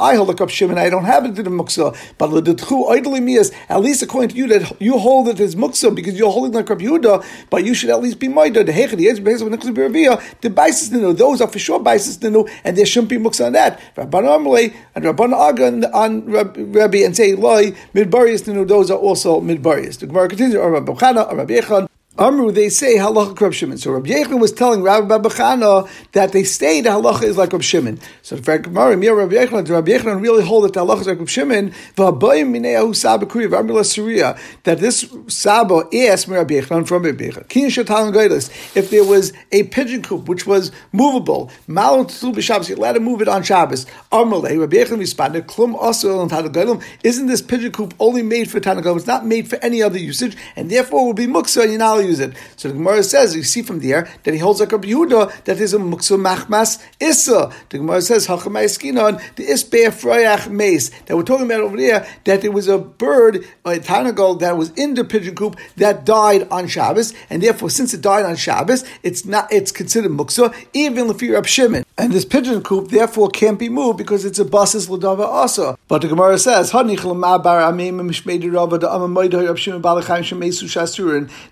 I 0.00 0.14
hold 0.16 0.28
like 0.28 0.40
Rab 0.40 0.50
Shimon, 0.50 0.78
I 0.78 0.88
don't 0.88 1.04
have 1.04 1.26
it 1.26 1.38
in 1.38 1.44
the 1.44 1.50
Muksa. 1.50 1.89
But 2.18 2.32
at 2.32 3.80
least 3.80 4.02
according 4.02 4.30
to 4.30 4.36
you, 4.36 4.48
that 4.48 4.80
you 4.80 4.98
hold 4.98 5.28
it 5.28 5.40
as 5.40 5.54
muksa 5.54 5.94
because 5.94 6.18
you're 6.18 6.30
holding 6.30 6.52
like 6.52 6.68
Rabbi 6.68 6.84
Yehuda, 6.84 7.24
but 7.50 7.64
you 7.64 7.74
should 7.74 7.90
at 7.90 8.00
least 8.00 8.18
be 8.18 8.28
moida. 8.28 8.64
The 8.64 8.72
hechad 8.72 9.00
is 9.00 9.20
based 9.20 9.42
on 9.42 9.50
the 9.50 10.50
biases 10.50 10.90
ninu. 10.90 11.16
Those 11.16 11.40
are 11.40 11.48
for 11.48 11.58
sure 11.58 11.80
biases 11.80 12.18
ninu, 12.18 12.48
and 12.64 12.76
there 12.76 12.86
shouldn't 12.86 13.10
be 13.10 13.18
muksa 13.18 13.46
on 13.46 13.52
that. 13.52 13.80
Rabban 13.96 14.24
Amalei 14.24 14.74
and 14.94 15.04
Rabban 15.04 15.32
Aga 15.32 15.90
on 15.92 16.24
Rabbi 16.26 16.98
and 16.98 17.16
say 17.16 17.34
loy 17.34 17.72
midbarius 17.94 18.42
ninu. 18.44 18.66
Those 18.66 18.90
are 18.90 18.98
also 18.98 19.40
midbarius. 19.40 19.98
The 19.98 20.06
Gemara 20.06 20.28
continues. 20.28 20.54
Or 20.54 20.70
Rabbi 20.70 20.92
Chana 20.92 21.30
or 21.30 21.36
Rabbi 21.36 21.54
Echan. 21.54 21.89
Amru, 22.18 22.50
they 22.50 22.68
say 22.68 22.96
halacha 22.96 23.40
Rab 23.40 23.52
Shimon. 23.54 23.78
So 23.78 23.92
Rabbi 23.92 24.10
Yechon 24.10 24.40
was 24.40 24.50
telling 24.50 24.82
Rabbi 24.82 25.16
Babachana 25.16 25.88
that 26.10 26.32
they 26.32 26.42
say 26.42 26.80
the 26.80 26.90
halacha 26.90 27.22
is 27.22 27.36
like 27.38 27.52
Rab 27.52 27.62
Shimon. 27.62 28.00
So 28.22 28.34
the 28.34 28.42
fact 28.42 28.64
Gemara, 28.64 28.96
Mir 28.96 29.14
Rabbi 29.14 29.36
Yechon, 29.36 29.70
Rabbi 29.70 29.92
Yechon 29.92 30.20
really 30.20 30.44
hold 30.44 30.64
that 30.64 30.72
the 30.72 30.84
halacha 30.84 31.02
is 31.02 31.06
like 31.06 31.18
Rab 31.20 31.28
Shimon. 31.28 31.70
V'abayim 31.94 32.50
mineahu 32.50 32.96
saba 32.96 33.26
kuri 33.26 33.46
v'amrila 33.46 33.84
surya 33.84 34.36
that 34.64 34.80
this 34.80 35.08
saba 35.28 35.84
asked 35.94 36.26
Rabbi 36.26 36.54
Yechon 36.54 36.86
from 36.86 37.04
Rabbi 37.04 37.28
Yechon. 37.28 37.48
Kin. 37.48 37.70
If 37.70 38.90
there 38.90 39.04
was 39.04 39.32
a 39.52 39.62
pigeon 39.62 40.02
coop 40.02 40.28
which 40.28 40.48
was 40.48 40.72
movable, 40.92 41.48
malon 41.68 42.06
tzul 42.06 42.34
b'Shabbos, 42.34 42.68
you 42.68 42.74
allowed 42.74 42.94
to 42.94 43.00
move 43.00 43.22
it 43.22 43.28
on 43.28 43.44
Shabbos. 43.44 43.86
Amrle, 44.10 44.58
Rabbi 44.58 44.76
Yechon 44.76 44.98
responded, 44.98 45.46
klum 45.46 45.74
also 45.76 46.18
on 46.18 46.28
Tanagailim. 46.28 46.82
Isn't 47.04 47.28
this 47.28 47.40
pigeon 47.40 47.70
coop 47.70 47.94
only 48.00 48.22
made 48.22 48.50
for 48.50 48.58
Tanagailim? 48.58 48.96
It's 48.96 49.06
not 49.06 49.24
made 49.24 49.48
for 49.48 49.56
any 49.62 49.80
other 49.80 49.98
usage, 49.98 50.36
and 50.56 50.68
therefore 50.68 51.04
it 51.04 51.06
would 51.06 51.16
be 51.16 51.28
muksa. 51.28 51.68
You're 51.68 51.78
not 51.78 51.99
use 52.00 52.20
it. 52.20 52.34
So 52.56 52.68
the 52.68 52.74
Gemara 52.74 53.02
says, 53.02 53.34
you 53.36 53.42
see 53.42 53.62
from 53.62 53.80
there 53.80 54.08
that 54.24 54.34
he 54.34 54.38
holds 54.38 54.60
like 54.60 54.72
a 54.72 54.78
Yehuda 54.78 55.44
that 55.44 55.60
is 55.60 55.74
a 55.74 55.78
muksa 55.78 56.18
machmas 56.18 56.82
issa. 57.00 57.52
The 57.68 57.78
Gemara 57.78 58.02
says 58.02 58.26
hachamay 58.26 58.64
skinon 58.64 59.20
the 59.36 59.46
isbei 59.46 59.88
froyach 59.88 60.50
mace 60.50 60.90
that 61.06 61.16
we're 61.16 61.22
talking 61.22 61.46
about 61.46 61.60
over 61.60 61.76
there 61.76 62.06
that 62.24 62.42
there 62.42 62.52
was 62.52 62.68
a 62.68 62.78
bird 62.78 63.44
a 63.64 63.78
tanagal 63.78 64.40
that 64.40 64.56
was 64.56 64.70
in 64.70 64.94
the 64.94 65.04
pigeon 65.04 65.34
coop 65.34 65.56
that 65.76 66.04
died 66.04 66.48
on 66.50 66.66
Shabbos, 66.66 67.14
and 67.28 67.42
therefore 67.42 67.70
since 67.70 67.94
it 67.94 68.00
died 68.00 68.24
on 68.24 68.36
Shabbos, 68.36 68.84
it's 69.02 69.24
not 69.24 69.52
it's 69.52 69.72
considered 69.72 70.10
muksa 70.10 70.54
even 70.72 71.06
lefir 71.06 71.34
Rab 71.34 71.46
Shimon. 71.46 71.84
And 71.96 72.12
this 72.12 72.24
pigeon 72.24 72.62
coop 72.62 72.88
therefore 72.88 73.28
can't 73.28 73.58
be 73.58 73.68
moved 73.68 73.98
because 73.98 74.24
it's 74.24 74.38
a 74.38 74.44
basis 74.44 74.86
ladava 74.88 75.26
also. 75.26 75.78
But 75.86 76.02
the 76.02 76.08
Gemara 76.08 76.38
says 76.38 76.70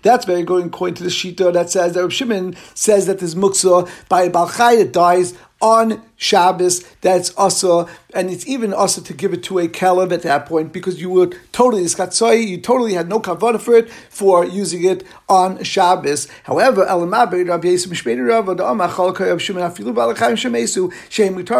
that's 0.01 0.25
very 0.25 0.38
good 0.43 0.65
according 0.65 0.95
to 0.95 1.03
the 1.03 1.09
Shita 1.09 1.53
that 1.53 1.69
says 1.69 1.93
that 1.93 2.01
Rab 2.01 2.11
Shimon 2.11 2.55
says 2.73 3.05
that 3.07 3.19
this 3.19 3.35
muksa 3.35 3.89
by 4.09 4.23
a 4.23 4.29
balchai 4.29 4.77
that 4.77 4.93
dies 4.93 5.33
on 5.61 6.01
Shabbos 6.21 6.83
that's 7.01 7.31
also, 7.31 7.87
and 8.13 8.29
it's 8.29 8.45
even 8.45 8.73
also 8.73 9.01
to 9.01 9.13
give 9.13 9.33
it 9.33 9.41
to 9.43 9.59
a 9.59 9.69
kelev 9.69 10.11
at 10.11 10.21
that 10.23 10.45
point 10.45 10.73
because 10.73 10.99
you 10.99 11.09
would 11.09 11.37
totally 11.53 11.83
skatzoi, 11.83 12.45
you 12.45 12.59
totally 12.59 12.93
had 12.93 13.07
no 13.07 13.21
kavanah 13.21 13.61
for 13.61 13.77
it 13.77 13.89
for 14.09 14.43
using 14.45 14.83
it 14.83 15.05
on 15.29 15.63
Shabbos. 15.63 16.27
However, 16.43 16.85
Elamabe 16.85 17.47
Rabbi 17.47 17.69
Yisrael 17.69 17.93
Mishmei 17.93 18.19
Rav 19.29 19.41
Shimon 19.41 19.63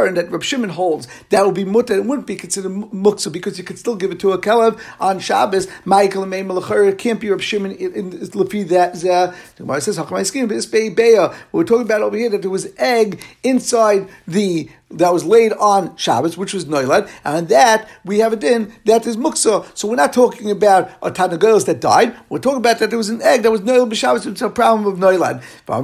and 0.07 0.17
that 0.17 0.69
holds 0.69 1.07
that 1.29 1.45
would 1.45 1.55
be 1.55 1.65
mutter 1.65 1.93
it 1.93 2.05
wouldn't 2.05 2.27
be 2.27 2.35
considered 2.35 2.71
muksa 2.71 3.31
because 3.31 3.57
you 3.57 3.63
could 3.63 3.79
still 3.79 3.95
give 3.95 4.11
it 4.11 4.19
to 4.19 4.33
a 4.33 4.37
kelev 4.37 4.79
on 4.99 5.19
Shabbos. 5.19 5.67
Michael 5.85 6.23
and 6.23 6.33
Malachar 6.33 6.97
can't 6.97 7.21
be 7.21 7.29
Rabbi 7.29 7.41
Shimon 7.41 7.71
in 7.73 8.11
Lefi 8.11 8.67
that 8.67 8.95
uh, 9.05 9.33
the 9.55 9.63
Gemara 9.63 9.79
says 9.79 9.97
Hakamai 9.97 10.25
Skin. 10.25 10.49
We're 10.49 11.63
talking 11.63 11.85
about 11.85 12.01
over 12.01 12.17
here 12.17 12.29
that 12.29 12.41
there 12.41 12.51
was 12.51 12.73
egg 12.77 13.21
inside 13.43 13.88
the 14.27 14.69
that 14.91 15.13
was 15.13 15.23
laid 15.23 15.53
on 15.53 15.95
Shabbos, 15.97 16.35
which 16.37 16.53
was 16.53 16.65
Noilad, 16.65 17.09
and 17.23 17.47
that 17.49 17.87
we 18.03 18.19
have 18.19 18.33
a 18.33 18.35
din 18.35 18.73
that 18.85 19.05
is 19.05 19.17
Muksa. 19.17 19.65
So 19.77 19.87
we're 19.87 19.95
not 19.95 20.13
talking 20.13 20.49
about 20.49 20.89
a 21.03 21.11
Tanagolos 21.11 21.65
that 21.67 21.79
died, 21.79 22.15
we're 22.29 22.39
talking 22.39 22.57
about 22.57 22.79
that 22.79 22.89
there 22.89 22.97
was 22.97 23.09
an 23.09 23.21
egg 23.21 23.43
that 23.43 23.51
was 23.51 23.61
Noilad 23.61 23.91
b'Shabbos, 23.91 24.25
it's 24.25 24.41
a 24.41 24.49
problem 24.49 24.87
of 24.87 24.97
Noilad. 24.97 25.43
But 25.65 25.81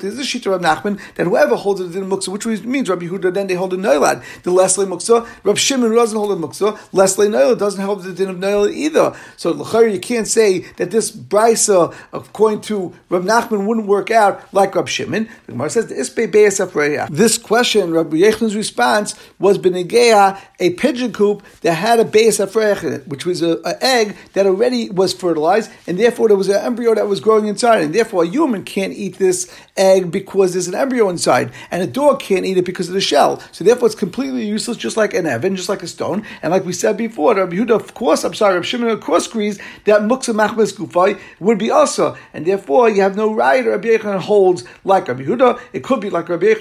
there's 0.00 0.18
a 0.18 0.22
Shita 0.22 0.54
of 0.54 0.62
Nachman 0.62 0.98
that 1.16 1.26
whoever 1.26 1.56
holds 1.56 1.80
it 1.80 1.94
in 1.94 2.08
Muksa, 2.08 2.28
which 2.28 2.46
means 2.64 2.88
Rabbi 2.88 3.06
Yehuda, 3.06 3.34
then 3.34 3.46
they 3.48 3.54
hold 3.54 3.74
a 3.74 3.76
Noilad. 3.76 4.22
The 4.42 4.50
Leslie 4.50 4.86
Muksa, 4.86 5.26
Rabbi 5.44 5.58
Shimon 5.58 5.94
doesn't 5.94 6.16
hold 6.16 6.32
a 6.32 6.36
Muksa, 6.36 6.78
Leslie 6.92 7.28
Noilad 7.28 7.58
doesn't 7.58 7.84
hold 7.84 8.02
the 8.02 8.12
din 8.12 8.30
of 8.30 8.36
Noilad 8.36 8.72
either. 8.72 9.14
So 9.36 9.52
you 9.80 10.00
can't 10.00 10.26
say 10.26 10.60
that 10.78 10.90
this 10.90 11.10
Brisa, 11.10 11.94
according 12.12 12.62
to 12.62 12.94
Rabbi 13.10 13.26
Nachman, 13.26 13.66
wouldn't 13.66 13.86
work 13.86 14.10
out 14.10 14.42
like 14.54 14.74
Rabbi 14.74 14.88
Shimon. 14.88 15.28
The 15.46 15.52
Gemara 15.52 15.68
says 15.70 15.86
the 15.88 15.96
Ispe 15.96 16.30
Be'es 16.32 16.60
this 17.10 17.38
question, 17.38 17.92
Rabbi 17.92 18.18
Yechan's 18.18 18.54
response 18.54 19.16
was 19.40 19.58
Benegea, 19.58 20.40
a 20.60 20.70
pigeon 20.74 21.12
coop 21.12 21.42
that 21.62 21.74
had 21.74 21.98
a 21.98 22.04
base 22.04 22.38
of 22.38 22.54
in 22.56 22.92
it, 22.92 23.08
which 23.08 23.26
was 23.26 23.42
an 23.42 23.60
egg 23.80 24.16
that 24.34 24.46
already 24.46 24.90
was 24.90 25.12
fertilized, 25.12 25.70
and 25.86 25.98
therefore 25.98 26.28
there 26.28 26.36
was 26.36 26.48
an 26.48 26.64
embryo 26.64 26.94
that 26.94 27.08
was 27.08 27.18
growing 27.20 27.48
inside, 27.48 27.82
and 27.82 27.94
therefore 27.94 28.22
a 28.22 28.26
human 28.28 28.62
can't 28.62 28.92
eat 28.92 29.18
this 29.18 29.52
egg 29.76 30.12
because 30.12 30.52
there's 30.52 30.68
an 30.68 30.74
embryo 30.74 31.08
inside, 31.08 31.50
and 31.70 31.82
a 31.82 31.86
dog 31.86 32.20
can't 32.20 32.46
eat 32.46 32.58
it 32.58 32.64
because 32.64 32.88
of 32.88 32.94
the 32.94 33.00
shell. 33.00 33.42
So 33.50 33.64
therefore 33.64 33.86
it's 33.86 33.94
completely 33.94 34.46
useless, 34.46 34.76
just 34.76 34.96
like 34.96 35.12
an 35.12 35.26
oven, 35.26 35.56
just 35.56 35.68
like 35.68 35.82
a 35.82 35.88
stone. 35.88 36.24
And 36.42 36.52
like 36.52 36.64
we 36.64 36.72
said 36.72 36.96
before, 36.96 37.34
Rabbi 37.34 37.56
Yehuda, 37.56 37.74
of 37.74 37.94
course, 37.94 38.22
I'm 38.22 38.34
sorry, 38.34 38.54
Rabbi 38.54 38.66
Shimon, 38.66 38.88
of 38.90 39.00
course, 39.00 39.26
agrees 39.26 39.58
that 39.84 40.02
muksa 40.02 40.34
machmas 40.34 40.74
gufay 40.74 41.18
would 41.40 41.58
be 41.58 41.70
also, 41.70 42.16
and 42.32 42.46
therefore 42.46 42.88
you 42.88 43.02
have 43.02 43.16
no 43.16 43.34
right. 43.34 43.66
Rabbi 43.66 43.88
Yechan 43.88 44.20
holds 44.20 44.64
like 44.84 45.08
Rabbi 45.08 45.24
Yehuda. 45.24 45.60
It 45.72 45.82
could 45.82 46.00
be 46.00 46.10
like 46.10 46.28
Rabbi 46.28 46.54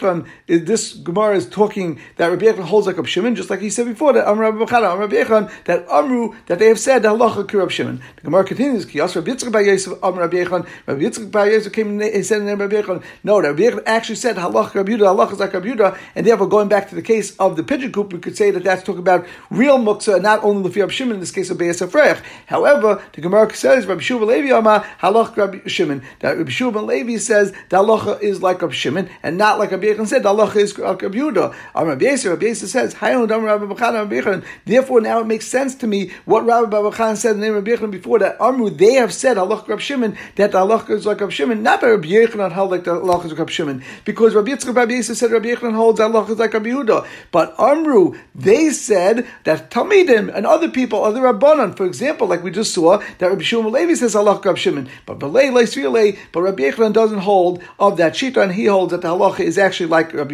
This 0.50 0.94
Gemara 0.94 1.36
is 1.36 1.48
talking 1.48 2.00
that 2.16 2.28
Rabbi 2.28 2.46
Yechon 2.48 2.64
holds 2.64 2.88
like 2.88 2.98
a 2.98 3.06
Shimon, 3.06 3.36
just 3.36 3.52
like 3.52 3.60
he 3.60 3.70
said 3.70 3.86
before 3.86 4.14
that 4.14 4.26
Amr 4.26 4.52
Rabbi 4.52 4.66
Bechada, 4.66 4.92
Amr 4.92 5.02
Rabbi 5.02 5.18
Yechon, 5.18 5.52
that 5.66 5.88
Amru 5.88 6.34
that 6.48 6.58
they 6.58 6.70
have 6.70 6.80
said 6.80 7.04
that 7.04 7.10
halacha 7.10 7.48
ki 7.48 7.58
Rabbi 7.58 7.70
Shimon. 7.70 8.02
The 8.16 8.22
Gemara 8.24 8.44
continues, 8.44 8.86
Ki 8.86 8.98
Yasser 8.98 9.18
Rabbi 9.18 9.30
Yitzchak 9.30 9.52
Bar 9.52 9.62
Yosef 9.62 9.94
Amr 10.02 10.22
Rabbi 10.22 10.38
Yechon, 10.38 10.68
Rabbi 10.88 11.02
Yitzchak 11.04 11.30
Bar 11.30 11.52
Yosef 11.52 11.72
came 11.72 12.02
and 12.02 12.02
he 12.02 12.24
said 12.24 12.42
in 12.42 12.48
the 12.48 12.58
Rabbi 12.58 12.82
Yechon. 12.82 13.04
No, 13.24 13.40
Rabbi 13.40 13.62
Yechon 13.62 13.84
actually 13.86 14.16
said 14.16 14.38
halacha 14.38 14.74
Rabbi 14.74 14.94
Yudah, 14.94 15.16
halacha 15.16 15.34
is 15.34 15.40
like 15.40 15.54
Rabbi 15.54 15.68
Yudah, 15.68 16.00
and 16.16 16.26
therefore 16.26 16.48
going 16.48 16.68
back 16.68 16.90
to 16.90 16.96
the 16.96 17.04
case 17.04 17.36
of 17.38 17.56
the 17.56 17.62
pigeon 17.62 17.92
coop, 17.92 18.12
we 18.12 18.18
could 18.18 18.36
say 18.36 18.50
that 18.50 18.64
that's 18.64 18.82
talking 18.82 19.02
about 19.02 19.28
real 19.52 19.78
muksa, 19.78 20.20
not 20.20 20.44
only 20.44 20.68
the 20.68 20.80
Rabbi 20.80 20.92
Shimon 20.92 21.14
in 21.14 21.20
this 21.20 21.30
case 21.30 21.52
of 21.52 21.60
Beis 21.60 21.88
Afrech. 21.88 22.24
However, 22.48 23.04
the 23.14 23.22
Gemara 23.22 23.54
says 23.54 23.86
Rabbi 23.86 24.02
Shua 24.02 24.26
Levi 24.26 24.58
Amar 24.58 24.84
halacha 25.00 25.38
Rabbi 25.38 25.68
Shimon. 25.68 26.02
That 26.22 26.40
Rabbi 26.40 26.50
Shua 26.50 26.70
Levi 26.70 27.18
says 27.18 27.52
the 27.70 27.78
halacha 27.78 28.20
is 28.24 28.42
like 28.42 28.64
Rabbi 28.64 28.74
Shimon, 28.74 29.10
and 29.22 29.38
not 29.38 29.60
like 29.60 29.70
Rabbi 29.70 29.86
Yechon 29.86 30.08
said 30.08 30.24
the 30.24 30.39
halacha 30.40 30.56
is 30.58 30.78
Rabbi 30.78 31.06
Yehuda. 31.06 31.54
Rabbi 31.76 32.06
Yisrael, 32.06 32.32
Rabbi 32.32 32.46
Yisrael 32.46 32.68
says, 32.68 32.94
Therefore, 34.66 35.02
now 35.02 35.20
it 35.20 35.28
makes 35.28 35.48
sense 35.48 35.76
to 35.76 35.88
me 35.88 36.12
what 36.26 36.46
Rabbi 36.46 36.70
Babachan 36.70 37.18
said 37.18 37.36
in 37.36 37.42
the 37.42 37.48
name 37.48 37.56
of 37.56 37.68
Rabbi 37.68 37.86
before 37.88 38.20
that 38.20 38.38
Amru, 38.40 38.70
they 38.70 38.94
have 38.94 39.14
said 39.14 39.38
Allah 39.38 39.64
Rabbi 39.68 39.82
Shimon 39.82 40.18
that 40.36 40.52
the 40.52 40.58
Allah 40.58 40.86
is 40.90 41.06
like 41.06 41.20
Rabbi 41.20 41.32
Shimon, 41.32 41.64
not 41.64 41.82
that 41.82 41.88
Rabbi 41.88 42.08
held 42.08 42.72
like 42.72 42.84
the 42.84 42.94
Allah 42.94 43.20
is 43.22 43.32
like 43.32 43.40
Rabbi 43.40 43.52
Shimon, 43.52 43.84
because 44.06 44.36
Rabbi 44.36 44.52
Yitzchak 44.52 44.76
Rabbi 44.76 44.94
Yisrael 44.94 45.16
said 45.16 45.32
Rabbi 45.32 45.50
Yechanan 45.50 45.76
holds 45.76 46.00
Allah 46.00 46.24
is 46.26 46.40
like 46.40 46.54
Rabbi 46.54 46.70
Yehuda. 46.70 47.08
But 47.32 47.56
Amru, 47.60 48.18
they 48.36 48.70
said 48.70 49.28
that 49.44 49.72
Talmidim 49.72 50.34
and 50.34 50.46
other 50.46 50.70
people, 50.70 51.04
other 51.04 51.22
Rabbanon, 51.22 51.76
for 51.76 51.86
example, 51.86 52.28
like 52.28 52.44
we 52.44 52.52
just 52.52 52.74
saw, 52.74 52.98
that 53.18 53.28
Rabbi 53.28 53.42
Shimon 53.42 53.72
Levi 53.72 53.96
says 53.96 54.16
Allah 54.16 54.40
Rabbi 54.44 54.58
Shimon, 54.58 54.90
but 55.06 55.20
Belay 55.20 55.50
but 55.52 56.42
Rabbi 56.42 56.64
Yechanan 56.64 56.94
doesn't 56.94 57.20
hold 57.20 57.62
of 57.80 57.98
that 57.98 58.14
Shita, 58.14 58.44
and 58.44 58.54
he 58.54 58.66
holds 58.66 58.92
that 58.92 59.02
the 59.02 59.10
halacha 59.10 59.42
is 59.42 59.58
actually 59.58 59.88
like 59.88 60.14
Rabbi 60.14 60.29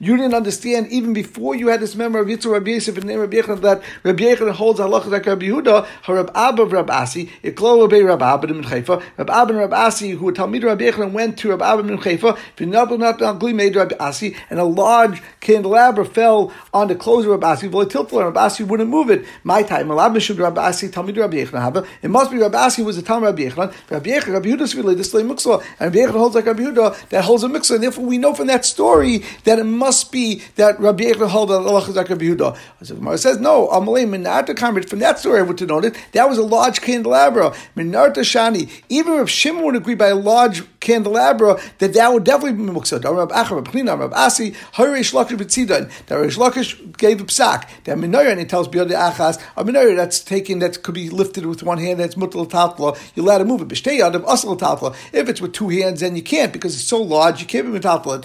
You 0.00 0.16
didn't 0.16 0.34
understand 0.34 0.86
even 0.88 1.12
before 1.12 1.54
you 1.54 1.68
had 1.68 1.80
this 1.80 1.94
memory 1.94 2.20
of 2.20 2.26
Yitzhak 2.28 2.52
Rabbi 2.52 2.70
Yosef 2.70 2.96
and 2.96 3.06
name 3.06 3.20
Rabbi 3.20 3.36
Yechon 3.36 3.60
that 3.62 3.82
Rabbi 4.02 4.22
Yechon 4.24 4.50
holds 4.52 4.80
halacha 4.80 5.06
like 5.06 5.26
Rabbi 5.26 5.46
Yehuda. 5.46 5.86
Rabbi 6.08 6.32
Abba 6.34 6.64
Rabbi 6.64 6.92
Asi, 6.92 7.30
Iklo 7.42 7.82
Rabbi 7.82 8.00
Rabbi 8.00 8.34
Abba 8.34 8.48
in 8.48 8.62
Chayfa. 8.62 9.02
Rabbi 9.16 9.32
Abba 9.32 9.50
and 9.50 9.58
Rabbi 9.58 9.76
Asi, 9.76 10.10
who 10.10 10.26
were 10.26 10.32
Talmid 10.32 10.64
Rabbi 10.64 10.90
Yechon, 10.90 11.12
went 11.12 11.38
to 11.38 11.50
Rabbi 11.50 11.72
Abba 11.72 11.88
in 11.88 11.98
Chayfa. 11.98 12.36
V'nabel 12.56 13.54
made 13.54 13.76
Rabbi 13.76 13.96
Asi, 13.98 14.36
and 14.50 14.58
a 14.58 14.64
large 14.64 15.22
candelabra 15.40 16.04
fell 16.04 16.52
on 16.72 16.88
the 16.88 16.94
clothes 16.94 17.24
of 17.24 17.32
Rabbi 17.32 17.52
Asi. 17.52 17.68
V'letilfel, 17.68 18.24
Rabbi 18.24 18.40
Asi 18.40 18.64
wouldn't 18.64 18.90
move 18.90 19.10
it. 19.10 19.24
My 19.44 19.62
time, 19.62 19.88
Malab 19.88 20.14
Mishud 20.14 20.38
Rabbi 20.38 20.68
Asi, 20.68 20.88
Talmid 20.88 21.16
Rabbi 21.18 21.44
Yechon. 21.44 21.86
It 22.02 22.08
must 22.08 22.30
be 22.30 22.38
Rabbi 22.38 22.58
Asi 22.58 22.82
was 22.82 22.98
a 22.98 23.02
Talmid 23.02 23.22
Rabbi 23.22 23.42
Yechon. 23.42 23.72
Rabbi 23.90 24.10
Yechon, 24.10 24.32
Rabbi 24.34 24.48
Yehuda's 24.50 24.74
really 24.74 24.94
this 24.94 25.12
Muksla, 25.12 25.62
and 25.80 25.94
Rabbi 25.94 26.10
Yechon 26.10 26.27
holds 26.28 26.36
like 26.36 26.46
Rabbi 26.46 26.70
Yehuda 26.70 27.08
that 27.08 27.24
holds 27.24 27.42
a 27.42 27.48
mixer, 27.48 27.74
and 27.74 27.82
therefore 27.82 28.04
we 28.04 28.18
know 28.18 28.34
from 28.34 28.46
that 28.48 28.64
story 28.64 29.24
that 29.44 29.58
it 29.58 29.64
must 29.64 30.12
be 30.12 30.42
that 30.56 30.78
Rabbi 30.78 31.04
Yechon 31.04 31.30
held 31.30 31.50
that 31.50 31.54
Allah 31.54 31.80
is 31.80 31.96
like 31.96 32.08
Rabbi 32.08 32.26
Yehuda. 32.26 32.56
So 32.82 32.94
Gemara 32.94 33.18
says, 33.18 33.38
no, 33.40 33.68
Amalei 33.68 34.06
Minarta 34.06 34.54
Kamrit, 34.54 34.88
from 34.88 34.98
that 35.00 35.18
story 35.18 35.38
I 35.38 35.42
would 35.42 35.60
note 35.68 35.84
it, 35.84 35.96
that 36.12 36.28
was 36.28 36.38
a 36.38 36.42
large 36.42 36.80
candelabra. 36.80 37.54
Minarta 37.76 38.18
Shani, 38.18 38.70
even 38.88 39.14
if 39.14 39.28
Shimon 39.28 39.64
would 39.64 39.76
agree 39.76 39.94
by 39.94 40.08
a 40.08 40.14
large 40.14 40.62
candelabra, 40.80 41.60
that 41.78 41.94
that 41.94 42.12
would 42.12 42.24
definitely 42.24 42.64
be 42.64 42.70
Muksad. 42.70 43.04
Rabbi 43.04 43.34
Achar, 43.34 43.56
Rabbi 43.56 43.70
Pnina, 43.70 43.98
Rabbi 43.98 44.16
Asi, 44.16 44.54
Harish 44.72 45.12
Lakish 45.12 45.38
B'tzidan, 45.38 45.90
that 46.06 46.14
Harish 46.14 46.36
Lakish 46.36 46.96
gave 46.96 47.20
a 47.20 47.24
psak, 47.24 47.68
that 47.84 47.96
Minoyer, 47.96 48.30
and 48.30 48.40
he 48.40 48.46
tells 48.46 48.68
Biyad 48.68 48.90
Achas, 48.90 49.42
a 49.56 49.64
Minoyer 49.64 49.96
that's 49.96 50.20
taken, 50.20 50.58
that 50.60 50.82
could 50.82 50.94
be 50.94 51.08
lifted 51.10 51.46
with 51.46 51.62
one 51.62 51.78
hand, 51.78 52.00
that's 52.00 52.14
Mutal 52.14 52.48
Tatla, 52.48 52.98
you're 53.14 53.24
allowed 53.24 53.38
to 53.38 53.44
move 53.44 53.62
it. 53.62 53.68
B'shtei 53.68 54.00
Yadav, 54.00 54.30
Asal 54.30 54.56
Tatla. 54.56 54.94
If 55.12 55.28
it's 55.28 55.40
with 55.40 55.52
two 55.52 55.68
hands, 55.68 56.00
then 56.00 56.14
you 56.18 56.22
can't, 56.22 56.52
because 56.52 56.74
it's 56.74 56.84
so 56.84 57.00
large, 57.00 57.40
you 57.40 57.46
can't 57.46 57.72
be 57.72 57.78
Metatla. 57.78 58.24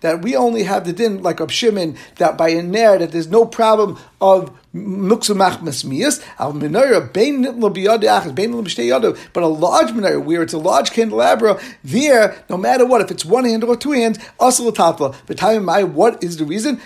That 0.00 0.22
we 0.22 0.36
only 0.36 0.62
have 0.62 0.84
the 0.86 0.92
din 0.92 1.22
like 1.22 1.40
Rab 1.40 1.50
Shimon 1.50 1.96
that 2.16 2.38
by 2.38 2.48
a 2.50 2.62
ner 2.62 2.98
that 2.98 3.12
there's 3.12 3.28
no 3.28 3.44
problem 3.44 3.98
of. 4.20 4.52
But 4.78 4.82
a 4.82 4.90
large 9.46 9.90
menorah 9.92 10.22
where 10.22 10.42
it's 10.42 10.52
a 10.52 10.58
large 10.58 10.90
candelabra, 10.90 11.58
there 11.82 12.44
no 12.50 12.58
matter 12.58 12.84
what, 12.84 13.00
if 13.00 13.10
it's 13.10 13.24
one 13.24 13.46
hand 13.46 13.64
or 13.64 13.74
two 13.74 13.92
hands, 13.92 14.18
asal 14.40 14.70
tatla. 14.72 15.14
But 15.26 15.38
time 15.38 15.66
what 15.94 16.22
is 16.22 16.36
the 16.36 16.44
reason? 16.44 16.78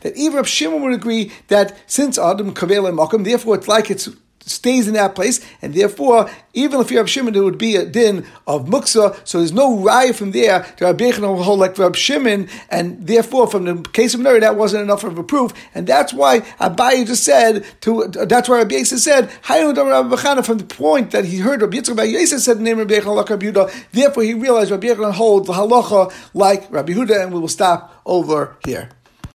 That 0.00 0.12
even 0.16 0.36
Rab 0.36 0.46
Shimon 0.46 0.82
would 0.82 0.94
agree 0.94 1.30
that 1.48 1.76
since 1.86 2.18
Adam 2.18 2.54
kavel 2.54 2.90
makom, 2.94 3.24
therefore 3.24 3.56
it's 3.56 3.68
like 3.68 3.90
it's 3.90 4.08
stays 4.46 4.88
in 4.88 4.94
that 4.94 5.14
place, 5.14 5.44
and 5.60 5.74
therefore, 5.74 6.30
even 6.54 6.80
if 6.80 6.90
you 6.90 6.98
have 6.98 7.10
Shimon, 7.10 7.34
it 7.34 7.40
would 7.40 7.58
be 7.58 7.76
a 7.76 7.84
din 7.84 8.24
of 8.46 8.66
muksa. 8.66 9.16
So 9.26 9.38
there's 9.38 9.52
no 9.52 9.76
raya 9.76 10.14
from 10.14 10.30
there 10.30 10.62
to 10.78 10.84
Rabbi 10.84 11.10
Yechon 11.10 11.42
hold 11.42 11.58
like 11.58 11.76
Rabbi 11.76 11.98
Shimon, 11.98 12.48
and 12.70 13.06
therefore, 13.06 13.46
from 13.48 13.64
the 13.64 13.88
case 13.90 14.14
of 14.14 14.20
Nuri, 14.20 14.40
that 14.40 14.56
wasn't 14.56 14.82
enough 14.82 15.04
of 15.04 15.18
a 15.18 15.24
proof, 15.24 15.52
and 15.74 15.86
that's 15.86 16.14
why 16.14 16.40
Abayi 16.60 17.06
just 17.06 17.24
said 17.24 17.64
to. 17.82 18.06
That's 18.08 18.48
why 18.48 18.58
Rabbi 18.58 18.76
Yisrael 18.76 18.98
said 18.98 20.44
from 20.46 20.58
the 20.58 20.64
point 20.64 21.10
that 21.10 21.24
he 21.24 21.38
heard 21.38 21.60
Rabbi 21.60 21.78
Yitzchak 21.78 22.38
said 22.38 22.58
the 22.58 22.62
name 22.62 22.78
Rabbi 22.78 22.94
Yechon 22.94 23.14
like 23.14 23.30
Rabbi. 23.30 23.50
Therefore, 23.92 24.22
he 24.22 24.34
realized 24.34 24.70
Rabbi 24.70 24.86
Yechon 24.86 25.12
holds 25.12 25.46
the 25.46 25.52
halacha 25.54 26.12
like 26.34 26.70
Rabbi 26.70 26.92
Yehuda, 26.92 27.24
and 27.24 27.32
we 27.32 27.40
will 27.40 27.48
stop 27.48 28.00
over 28.06 28.56
here. 28.64 28.88